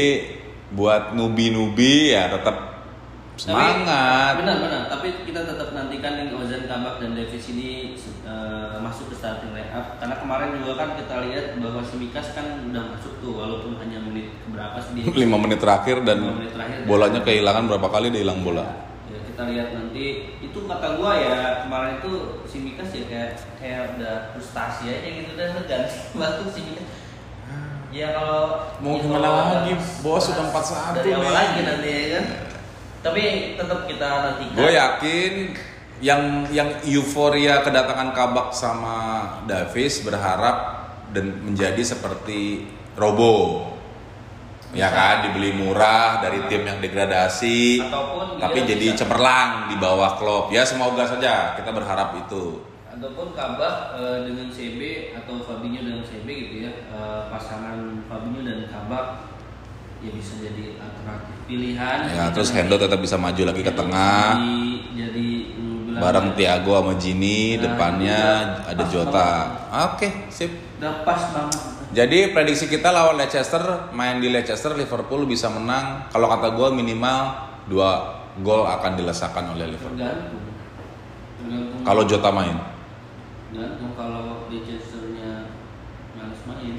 buat 0.69 1.17
nubi-nubi 1.17 2.13
ya 2.13 2.29
tetap 2.29 2.72
Tapi, 3.43 3.59
semangat. 3.59 4.39
benar 4.39 4.57
benar 4.63 4.83
tapi 4.87 5.27
kita 5.27 5.43
tetap 5.43 5.75
nantikan 5.75 6.15
yang 6.15 6.39
Ozan 6.39 6.63
Kabak 6.71 7.03
dan 7.03 7.19
Davis 7.19 7.43
ini 7.51 7.99
eh, 8.23 8.77
masuk 8.79 9.11
ke 9.11 9.19
starting 9.19 9.51
lineup 9.51 9.99
karena 9.99 10.15
kemarin 10.15 10.49
juga 10.63 10.73
kan 10.79 10.89
kita 10.95 11.15
lihat 11.27 11.47
bahwa 11.59 11.83
si 11.83 11.95
Mikas 11.99 12.39
kan 12.39 12.47
udah 12.71 12.83
masuk 12.95 13.19
tuh 13.19 13.35
walaupun 13.35 13.83
hanya 13.83 13.99
menit 13.99 14.31
berapa 14.47 14.79
sih 14.79 14.95
dia 14.95 15.27
5 15.27 15.43
menit 15.43 15.59
terakhir 15.59 16.07
dan 16.07 16.23
Lima 16.23 16.39
menit 16.39 16.53
terakhir. 16.55 16.79
bolanya 16.87 17.21
kehilangan 17.27 17.65
berapa 17.67 17.89
kali 17.91 18.07
dia 18.15 18.23
hilang 18.23 18.41
bola. 18.47 18.67
ya 19.11 19.19
kita 19.27 19.43
lihat 19.51 19.69
nanti 19.75 20.05
itu 20.39 20.59
kata 20.71 20.89
gua 21.03 21.13
ya 21.19 21.39
kemarin 21.67 21.99
itu 21.99 22.13
si 22.47 22.57
Mikas 22.63 22.95
ya 22.95 23.05
kayak 23.11 23.31
kayak 23.59 23.83
udah 23.99 24.15
frustasi 24.39 24.87
aja 24.87 25.09
gitu 25.19 25.35
dan 25.35 25.51
ganti 25.67 25.99
waktu 26.23 26.45
si 26.55 26.61
Mikas 26.71 26.89
ya 27.93 28.09
kalau 28.17 28.71
Mau 28.81 28.97
ya 28.97 29.05
gimana 29.05 29.29
lagi? 29.29 29.75
Bos 30.01 30.25
udah 30.31 30.47
bahas 30.49 30.71
4-1 30.95 30.97
dari 30.97 31.11
awal 31.13 31.33
lagi 31.35 31.61
nanti 31.67 31.89
ya 31.91 32.07
kan 32.17 32.25
tapi 33.03 33.55
tetap 33.59 33.85
kita 33.91 34.09
nantikan 34.31 34.55
Gue 34.57 34.71
yakin 34.73 35.33
yang 36.03 36.47
yang 36.51 36.71
euforia 36.83 37.63
kedatangan 37.63 38.11
Kabak 38.11 38.51
sama 38.55 38.99
Davis 39.47 40.03
berharap 40.03 40.87
dan 41.15 41.31
menjadi 41.43 41.83
seperti 41.83 42.67
Robo. 42.95 43.69
Ya 44.73 44.89
kan 44.89 45.29
dibeli 45.29 45.53
murah 45.53 46.25
dari 46.25 46.49
tim 46.49 46.65
yang 46.65 46.81
degradasi 46.81 47.85
Ataupun 47.85 48.41
tapi 48.41 48.65
jadi 48.65 48.97
bisa. 48.97 49.05
cemerlang 49.05 49.69
di 49.69 49.77
bawah 49.77 50.17
klub. 50.17 50.49
Ya 50.49 50.65
semoga 50.65 51.05
saja 51.05 51.53
kita 51.59 51.71
berharap 51.71 52.17
itu. 52.17 52.65
ataupun 52.93 53.35
Kabak 53.35 53.99
eh, 53.99 54.19
dengan 54.31 54.47
CB 54.47 54.81
atau 55.17 55.43
Fabinho 55.43 55.81
dengan 55.83 56.05
CB 56.07 56.29
gitu 56.29 56.57
ya 56.69 56.73
eh, 56.89 57.21
pasangan 57.29 58.05
Fabinho 58.07 58.47
dan 58.47 58.69
Kabak 58.71 59.32
ya 60.03 60.11
bisa 60.11 60.35
jadi 60.43 60.83
alternatif 60.83 61.37
pilihan 61.47 61.99
Ya 62.11 62.25
terus 62.35 62.51
Hendo 62.51 62.75
tetap 62.75 62.99
bisa 62.99 63.15
maju 63.15 63.43
lagi 63.47 63.63
ke 63.63 63.71
tengah 63.71 64.35
jadi, 64.35 64.67
jadi 64.99 65.29
bareng 65.93 66.29
ya, 66.33 66.37
Thiago 66.59 66.73
sama 66.75 66.95
Gini 66.99 67.39
Nah, 67.55 67.61
depannya 67.69 68.21
udah 68.67 68.71
ada 68.75 68.85
Jota. 68.91 69.31
Oke, 69.93 70.09
sip. 70.33 70.51
udah 70.81 71.07
pas 71.07 71.23
banget 71.31 71.61
Jadi 71.93 72.19
prediksi 72.33 72.67
kita 72.67 72.89
lawan 72.89 73.21
Leicester 73.21 73.93
main 73.93 74.17
di 74.17 74.33
Leicester 74.33 74.73
Liverpool 74.73 75.29
bisa 75.29 75.53
menang. 75.53 76.09
Kalau 76.09 76.27
kata 76.33 76.57
gue 76.57 76.69
minimal 76.73 77.19
dua 77.69 78.19
gol 78.41 78.65
akan 78.65 78.97
dilesakan 78.97 79.53
oleh 79.53 79.77
Liverpool. 79.77 80.01
tergantung 80.01 80.43
tergantung 81.39 81.81
Kalau 81.85 82.03
Jota 82.09 82.31
main. 82.33 82.57
tergantung 83.53 83.93
kalau 83.93 84.49
Leicester-nya 84.49 85.53
males 86.17 86.43
main. 86.49 86.75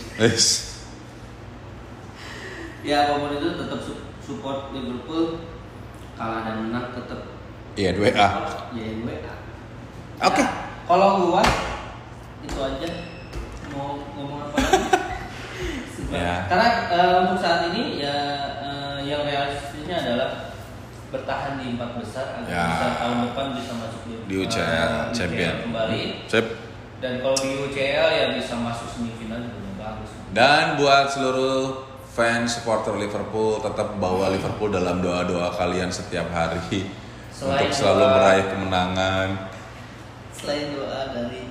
Ya 2.84 3.08
apa 3.08 3.14
pun 3.18 3.32
itu 3.34 3.48
tetap 3.56 3.80
su- 3.80 4.04
support 4.20 4.70
Liverpool 4.70 5.40
kalah 6.14 6.44
dan 6.44 6.68
menang 6.68 6.92
tetap 6.92 7.32
Iya 7.74 7.90
dua 7.92 8.10
A. 8.14 8.28
ya 8.72 8.86
WA 9.02 9.34
Oke. 10.22 10.40
Ya, 10.40 10.48
kalau 10.86 11.26
gua 11.26 11.42
itu 12.40 12.60
aja 12.60 12.90
mau 13.70 13.98
ngomong 14.14 14.46
apa 14.46 14.58
lagi 14.60 14.88
Ya. 16.14 16.46
karena 16.46 16.68
eh, 16.88 17.14
untuk 17.26 17.42
saat 17.42 17.74
ini 17.74 17.98
ya 17.98 18.14
eh, 18.62 18.98
yang 19.02 19.26
realistisnya 19.26 19.98
adalah 19.98 20.30
bertahan 21.10 21.58
di 21.58 21.74
empat 21.74 21.98
besar 21.98 22.38
agar 22.38 22.46
Ya. 22.48 22.66
bisa 22.70 22.88
tahun 22.96 23.18
depan 23.26 23.46
bisa 23.58 23.72
masuk 23.74 24.02
di, 24.06 24.14
Di 24.30 24.36
UCL, 24.38 24.62
eh, 24.62 25.04
champion. 25.10 25.56
kembali. 25.64 26.02
Sip. 26.30 26.46
Dan 27.02 27.14
kalau 27.20 27.34
di 27.36 27.50
UCL 27.60 28.08
ya 28.12 28.26
bisa 28.32 28.54
masuk 28.56 28.86
semifinal 28.88 29.42
juga 29.42 29.72
bagus. 29.76 30.10
Dan 30.30 30.78
buat 30.78 31.10
seluruh 31.10 31.90
fans 32.14 32.54
supporter 32.54 32.94
Liverpool 32.94 33.58
tetap 33.58 33.98
bawa 33.98 34.30
Liverpool 34.30 34.70
dalam 34.70 35.02
doa-doa 35.02 35.50
kalian 35.52 35.90
setiap 35.90 36.30
hari 36.30 36.86
Selain 37.34 37.66
untuk 37.66 37.74
selalu 37.74 38.00
doa- 38.00 38.14
meraih 38.14 38.46
kemenangan. 38.48 39.30
Selain 40.30 40.66
doa 40.70 41.00
dari 41.10 41.42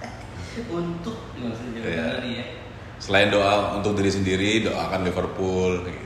untuk 0.70 1.16
tadi 1.36 2.30
ya. 2.32 2.44
Selain 2.96 3.28
doa 3.28 3.76
untuk 3.76 3.92
diri 3.92 4.08
sendiri, 4.08 4.64
doakan 4.64 5.04
Liverpool. 5.04 5.84
gitu. 5.84 6.00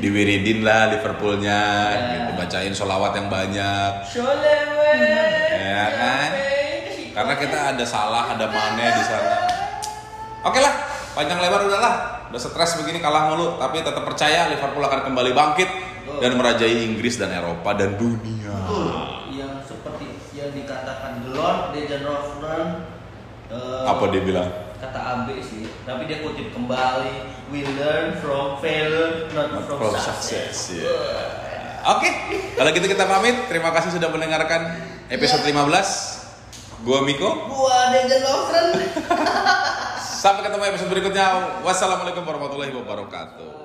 Diwiridin 0.00 0.62
lah 0.62 0.88
Liverpoolnya, 0.88 1.60
Ya. 1.90 2.06
gitu. 2.14 2.30
bacain 2.38 2.72
sholawat 2.72 3.12
yang 3.12 3.28
banyak. 3.28 3.90
Ya 5.50 5.84
kan? 5.92 6.30
Karena 7.10 7.34
kita 7.36 7.58
ada 7.74 7.84
salah, 7.84 8.32
ada 8.32 8.46
mane 8.46 8.86
di 8.86 9.02
sana. 9.02 9.36
Oke 10.40 10.56
lah, 10.56 10.72
panjang 11.12 11.36
lebar 11.36 11.66
udahlah. 11.66 12.19
Udah 12.30 12.38
stres 12.38 12.78
begini 12.78 13.02
kalah 13.02 13.34
mulu, 13.34 13.58
tapi 13.58 13.82
tetap 13.82 14.06
percaya 14.06 14.46
Liverpool 14.46 14.86
akan 14.86 15.02
kembali 15.02 15.34
bangkit 15.34 15.66
dan 16.22 16.38
merajai 16.38 16.86
Inggris 16.86 17.18
dan 17.18 17.34
Eropa 17.34 17.74
dan 17.74 17.98
dunia. 17.98 18.54
Betul. 18.54 18.86
Yang 19.34 19.54
seperti 19.66 20.06
yang 20.38 20.54
dikatakan 20.54 21.26
The 21.26 21.30
Lord 21.34 21.74
Dejan 21.74 22.06
Rofran 22.06 22.86
eh, 23.50 23.82
Apa 23.82 24.04
dia 24.14 24.22
bilang? 24.22 24.46
kata 24.80 24.96
AB 24.96 25.28
sih, 25.44 25.68
tapi 25.84 26.08
dia 26.08 26.24
kutip 26.24 26.56
kembali 26.56 27.12
we 27.52 27.60
learn 27.76 28.16
from 28.16 28.56
failure 28.64 29.28
not 29.36 29.52
from, 29.68 29.76
From 29.76 29.92
success. 29.92 30.72
success. 30.72 31.84
Oke, 31.84 32.08
kalau 32.56 32.70
gitu 32.72 32.86
kita 32.86 33.04
pamit. 33.04 33.36
Terima 33.50 33.74
kasih 33.74 33.90
sudah 33.92 34.08
mendengarkan 34.08 34.78
episode 35.10 35.42
15. 35.42 36.86
Gua 36.86 37.02
Miko. 37.04 37.28
Gua 37.50 37.90
Dejan 37.90 38.22
Rofran. 38.22 38.66
Sampai 40.20 40.44
ketemu 40.44 40.68
episode 40.68 40.92
berikutnya. 40.92 41.32
Wassalamualaikum 41.64 42.28
warahmatullahi 42.28 42.76
wabarakatuh. 42.76 43.59